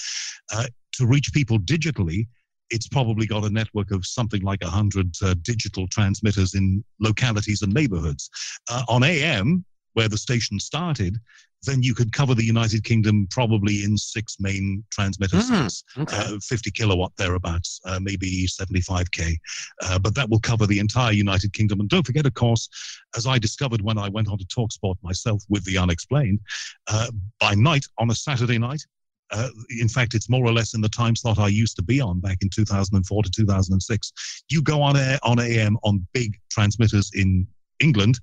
[0.53, 2.27] uh, to reach people digitally,
[2.69, 7.73] it's probably got a network of something like 100 uh, digital transmitters in localities and
[7.73, 8.29] neighborhoods.
[8.69, 11.17] Uh, on AM, where the station started,
[11.65, 16.35] then you could cover the United Kingdom probably in six main transmitters, Mm, okay.
[16.35, 19.37] uh, 50 kilowatt thereabouts, uh, maybe 75k.
[19.81, 21.79] Uh, but that will cover the entire United Kingdom.
[21.79, 22.69] And don't forget, of course,
[23.15, 26.39] as I discovered when I went on to Talksport myself with the unexplained,
[26.87, 27.07] uh,
[27.39, 28.83] by night on a Saturday night.
[29.31, 29.49] Uh,
[29.79, 32.19] in fact, it's more or less in the time slot I used to be on
[32.19, 34.13] back in 2004 to 2006.
[34.49, 37.47] You go on air on AM on big transmitters in
[37.79, 38.19] England,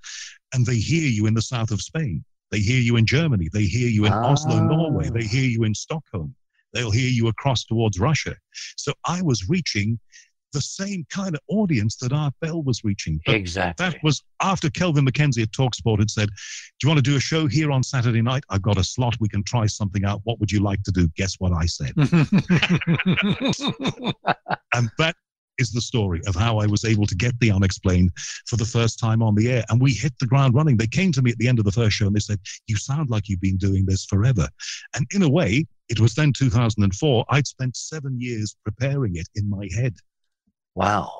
[0.54, 2.24] and they hear you in the south of Spain.
[2.50, 3.48] They hear you in Germany.
[3.52, 5.08] They hear you in Oslo, Norway.
[5.08, 5.12] Ah.
[5.14, 6.34] They hear you in Stockholm.
[6.72, 8.36] They'll hear you across towards Russia.
[8.76, 9.98] So I was reaching
[10.52, 13.20] the same kind of audience that Art Bell was reaching.
[13.24, 13.86] But exactly.
[13.86, 17.20] that was after Kelvin MacKenzie at Talksport had said, Do you want to do a
[17.20, 18.42] show here on Saturday night?
[18.50, 19.16] I've got a slot.
[19.20, 20.20] We can try something out.
[20.24, 21.08] What would you like to do?
[21.16, 21.92] Guess what I said?
[24.72, 25.16] And that
[25.60, 28.10] is the story of how I was able to get the unexplained
[28.46, 29.64] for the first time on the air.
[29.68, 30.76] And we hit the ground running.
[30.76, 32.76] They came to me at the end of the first show and they said, You
[32.76, 34.48] sound like you've been doing this forever.
[34.94, 37.24] And in a way, it was then 2004.
[37.28, 39.94] I'd spent seven years preparing it in my head.
[40.74, 41.12] wow.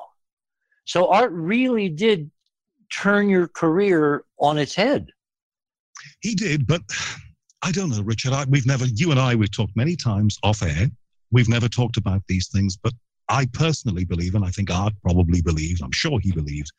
[0.85, 2.31] So Art really did
[2.91, 5.11] turn your career on its head.
[6.21, 6.81] He did, but
[7.61, 8.33] I don't know, Richard.
[8.33, 10.89] I, we've never, you and I, we've talked many times off air.
[11.31, 12.93] We've never talked about these things, but
[13.31, 16.71] I personally believe, and I think Art probably believes, I'm sure he believes,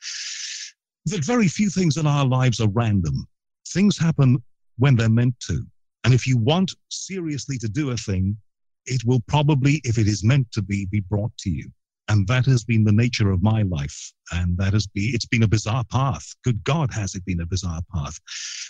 [1.06, 3.26] that very few things in our lives are random.
[3.68, 4.42] Things happen
[4.76, 5.64] when they're meant to.
[6.04, 8.36] And if you want seriously to do a thing,
[8.84, 11.70] it will probably, if it is meant to be, be brought to you.
[12.08, 14.12] And that has been the nature of my life.
[14.32, 16.34] And that has been, it's been a bizarre path.
[16.44, 18.18] Good God, has it been a bizarre path.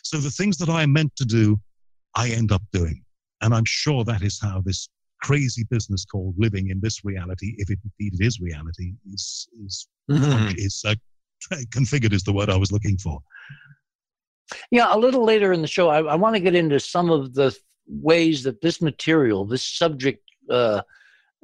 [0.05, 1.61] So the things that I am meant to do,
[2.15, 3.03] I end up doing.
[3.41, 4.89] And I'm sure that is how this
[5.23, 9.89] crazy business called living in this reality, if it indeed it is reality, is, is,
[10.09, 10.95] is uh,
[11.71, 13.21] configured is the word I was looking for.
[14.71, 17.35] Yeah, a little later in the show, I, I want to get into some of
[17.35, 17.57] the
[17.87, 20.83] ways that this material, this subject, uh,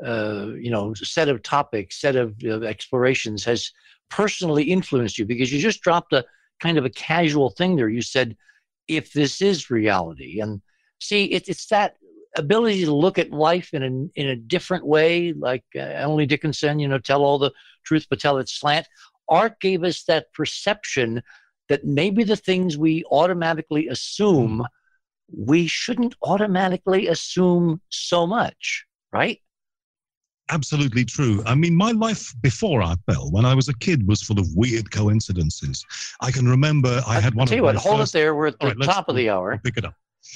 [0.04, 3.70] uh, you know, set of topics, set of uh, explorations has
[4.10, 6.24] personally influenced you because you just dropped a
[6.60, 7.88] kind of a casual thing there.
[7.88, 8.36] You said,
[8.88, 10.40] if this is reality.
[10.40, 10.60] And
[11.00, 11.96] see, it, it's that
[12.38, 16.78] ability to look at life in a, in a different way, like uh, Emily Dickinson,
[16.78, 17.52] you know, tell all the
[17.84, 18.86] truth, but tell it slant.
[19.28, 21.22] Art gave us that perception
[21.68, 24.64] that maybe the things we automatically assume,
[25.36, 29.40] we shouldn't automatically assume so much, right?
[30.50, 31.42] Absolutely true.
[31.44, 34.48] I mean, my life before Art Bell, when I was a kid, was full of
[34.56, 35.84] weird coincidences.
[36.22, 38.34] I can remember I had I'll one tell you what, hold it there.
[38.34, 39.60] We're at the right, top of the hour.
[39.62, 39.94] pick it up.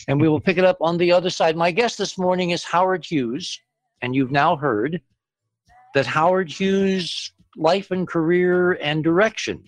[0.09, 1.57] And we will pick it up on the other side.
[1.57, 3.61] My guest this morning is Howard Hughes,
[4.01, 5.01] and you've now heard
[5.95, 9.63] that Howard Hughes' life and career and direction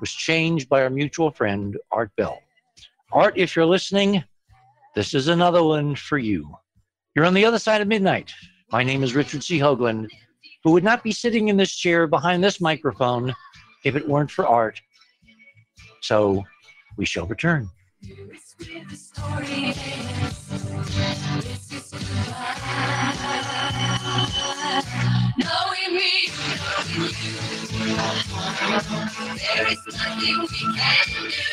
[0.00, 2.40] was changed by our mutual friend, Art Bell.
[3.12, 4.24] Art, if you're listening,
[4.94, 6.56] this is another one for you.
[7.14, 8.32] You're on the other side of midnight.
[8.72, 9.58] My name is Richard C.
[9.58, 10.08] Hoagland,
[10.64, 13.34] who would not be sitting in this chair behind this microphone
[13.84, 14.80] if it weren't for Art.
[16.00, 16.42] So
[16.96, 17.68] we shall return.
[18.02, 18.12] There
[29.68, 30.46] is nothing we
[30.78, 31.46] can do.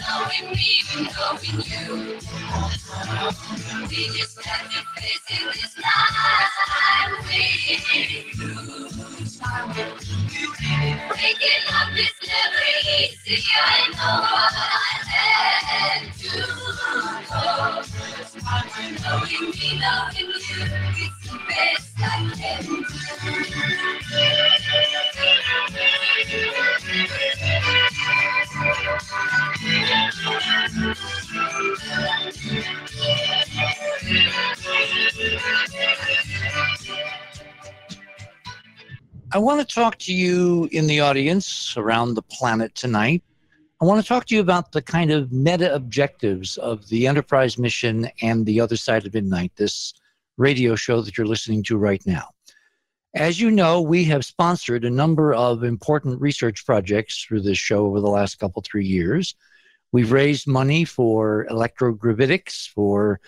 [0.00, 0.72] Knowing me,
[1.04, 2.18] knowing you.
[3.90, 7.12] We just have to face it this time.
[7.28, 9.74] We lose time.
[11.08, 12.64] Breaking up is never
[13.00, 13.44] easy.
[13.54, 16.28] I know what I had to
[17.30, 17.82] go.
[19.02, 20.73] Knowing me, knowing you,
[39.34, 43.20] I want to talk to you in the audience around the planet tonight.
[43.82, 47.58] I want to talk to you about the kind of meta objectives of the Enterprise
[47.58, 49.92] mission and the other side of midnight, this
[50.36, 52.28] radio show that you're listening to right now.
[53.16, 57.86] As you know, we have sponsored a number of important research projects through this show
[57.86, 59.34] over the last couple, three years.
[59.90, 63.18] We've raised money for electrogravitics, for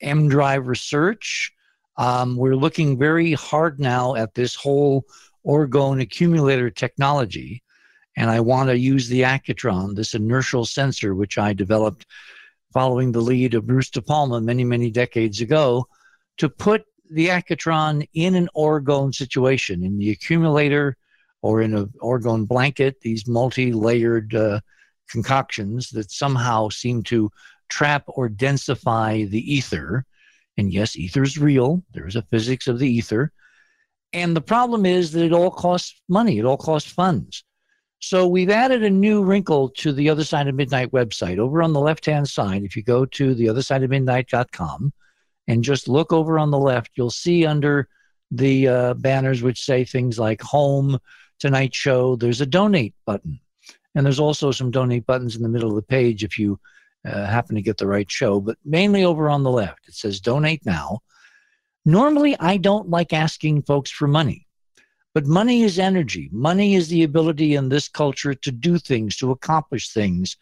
[0.00, 1.52] EM drive research.
[1.96, 5.06] Um, we're looking very hard now at this whole
[5.46, 7.62] orgone accumulator technology.
[8.16, 12.06] And I want to use the Accutron, this inertial sensor, which I developed
[12.72, 15.86] following the lead of Bruce De Palma many, many decades ago,
[16.38, 20.96] to put the Accutron in an orgone situation, in the accumulator
[21.42, 24.60] or in an orgone blanket, these multi layered uh,
[25.08, 27.30] concoctions that somehow seem to
[27.68, 30.04] trap or densify the ether.
[30.56, 33.32] And yes, ether is real, there's a physics of the ether.
[34.12, 37.44] And the problem is that it all costs money, it all costs funds.
[37.98, 41.38] So we've added a new wrinkle to the Other Side of Midnight website.
[41.38, 44.92] Over on the left hand side, if you go to the other side of midnight.com
[45.48, 47.88] and just look over on the left, you'll see under
[48.30, 50.98] the uh, banners which say things like home,
[51.38, 53.40] tonight show, there's a donate button.
[53.94, 56.60] And there's also some donate buttons in the middle of the page if you
[57.06, 59.88] uh, happen to get the right show, but mainly over on the left.
[59.88, 61.00] It says donate now.
[61.86, 64.48] Normally, I don't like asking folks for money,
[65.14, 66.28] but money is energy.
[66.32, 70.36] Money is the ability in this culture to do things, to accomplish things.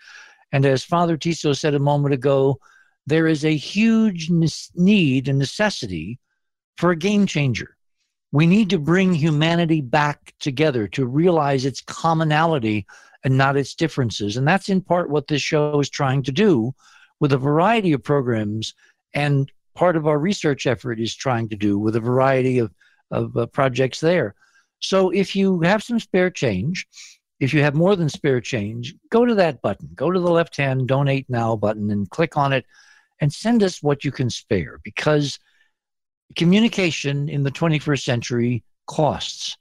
[0.52, 2.58] And as Father Tiso said a moment ago,
[3.06, 4.30] there is a huge
[4.74, 6.18] need and necessity
[6.78, 7.76] for a game changer.
[8.32, 12.86] We need to bring humanity back together to realize its commonality
[13.22, 14.38] and not its differences.
[14.38, 16.74] And that's in part what this show is trying to do
[17.20, 18.74] with a variety of programs.
[19.12, 22.72] And part of our research effort is trying to do with a variety of,
[23.10, 24.34] of uh, projects there.
[24.80, 26.86] So if you have some spare change,
[27.40, 30.56] if you have more than spare change, go to that button, go to the left
[30.56, 32.64] hand donate now button and click on it
[33.20, 35.38] and send us what you can spare because
[36.36, 39.56] communication in the 21st century costs.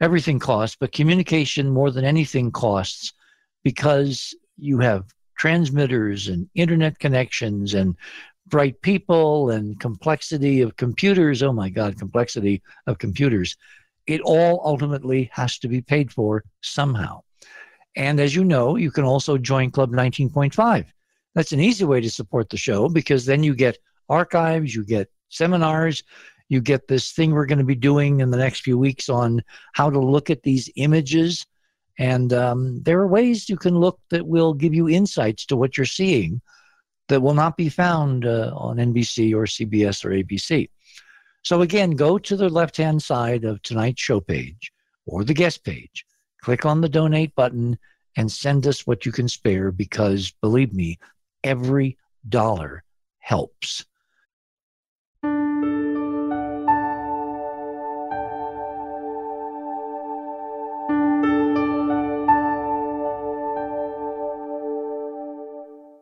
[0.00, 3.12] Everything costs, but communication more than anything costs
[3.64, 5.04] because you have
[5.38, 7.96] transmitters and internet connections and
[8.48, 11.42] bright people and complexity of computers.
[11.42, 13.56] Oh my God, complexity of computers.
[14.06, 17.22] It all ultimately has to be paid for somehow.
[17.96, 20.86] And as you know, you can also join Club 19.5.
[21.34, 23.78] That's an easy way to support the show because then you get
[24.08, 26.02] archives, you get seminars,
[26.48, 29.42] you get this thing we're going to be doing in the next few weeks on
[29.74, 31.44] how to look at these images.
[31.98, 35.76] And um, there are ways you can look that will give you insights to what
[35.76, 36.40] you're seeing
[37.08, 40.70] that will not be found uh, on NBC or CBS or ABC.
[41.42, 44.72] So again, go to the left hand side of tonight's show page
[45.06, 46.04] or the guest page,
[46.42, 47.78] click on the donate button,
[48.16, 50.98] and send us what you can spare because believe me,
[51.44, 51.96] every
[52.28, 52.82] dollar
[53.20, 53.86] helps.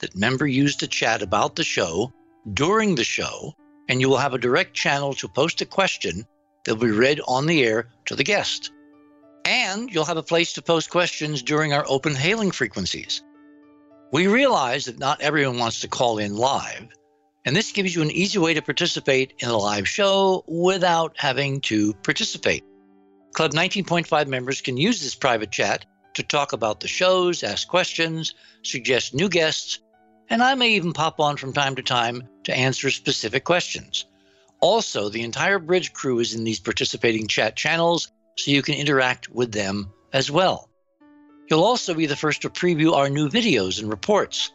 [0.00, 2.12] that member use to chat about the show
[2.52, 3.54] during the show,
[3.88, 6.24] and you will have a direct channel to post a question
[6.64, 8.72] that will be read on the air to the guest.
[9.44, 13.22] And you'll have a place to post questions during our open hailing frequencies.
[14.12, 16.88] We realize that not everyone wants to call in live,
[17.44, 21.60] and this gives you an easy way to participate in a live show without having
[21.62, 22.64] to participate.
[23.34, 25.84] Club 19.5 members can use this private chat
[26.14, 29.80] to talk about the shows, ask questions, suggest new guests,
[30.30, 34.06] and I may even pop on from time to time to answer specific questions.
[34.60, 39.28] Also, the entire bridge crew is in these participating chat channels, so you can interact
[39.28, 40.70] with them as well.
[41.48, 44.50] You'll also be the first to preview our new videos and reports.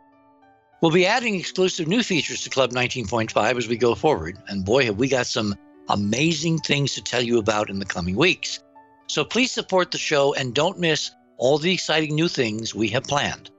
[0.81, 4.85] We'll be adding exclusive new features to Club 19.5 as we go forward, and boy,
[4.85, 5.55] have we got some
[5.89, 8.63] amazing things to tell you about in the coming weeks.
[9.07, 13.03] So please support the show and don't miss all the exciting new things we have
[13.03, 13.51] planned.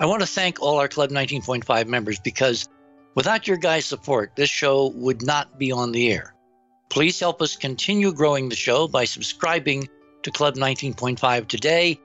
[0.00, 2.68] I want to thank all our Club 19.5 members because
[3.14, 6.34] without your guys' support, this show would not be on the air.
[6.90, 9.88] Please help us continue growing the show by subscribing
[10.22, 12.00] to Club 19.5 today.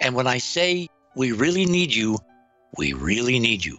[0.00, 2.18] And when I say we really need you,
[2.78, 3.78] we really need you.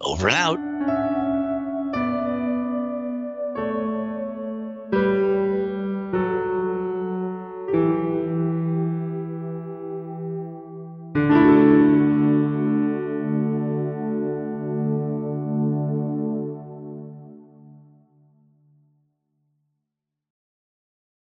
[0.00, 0.73] Over and out.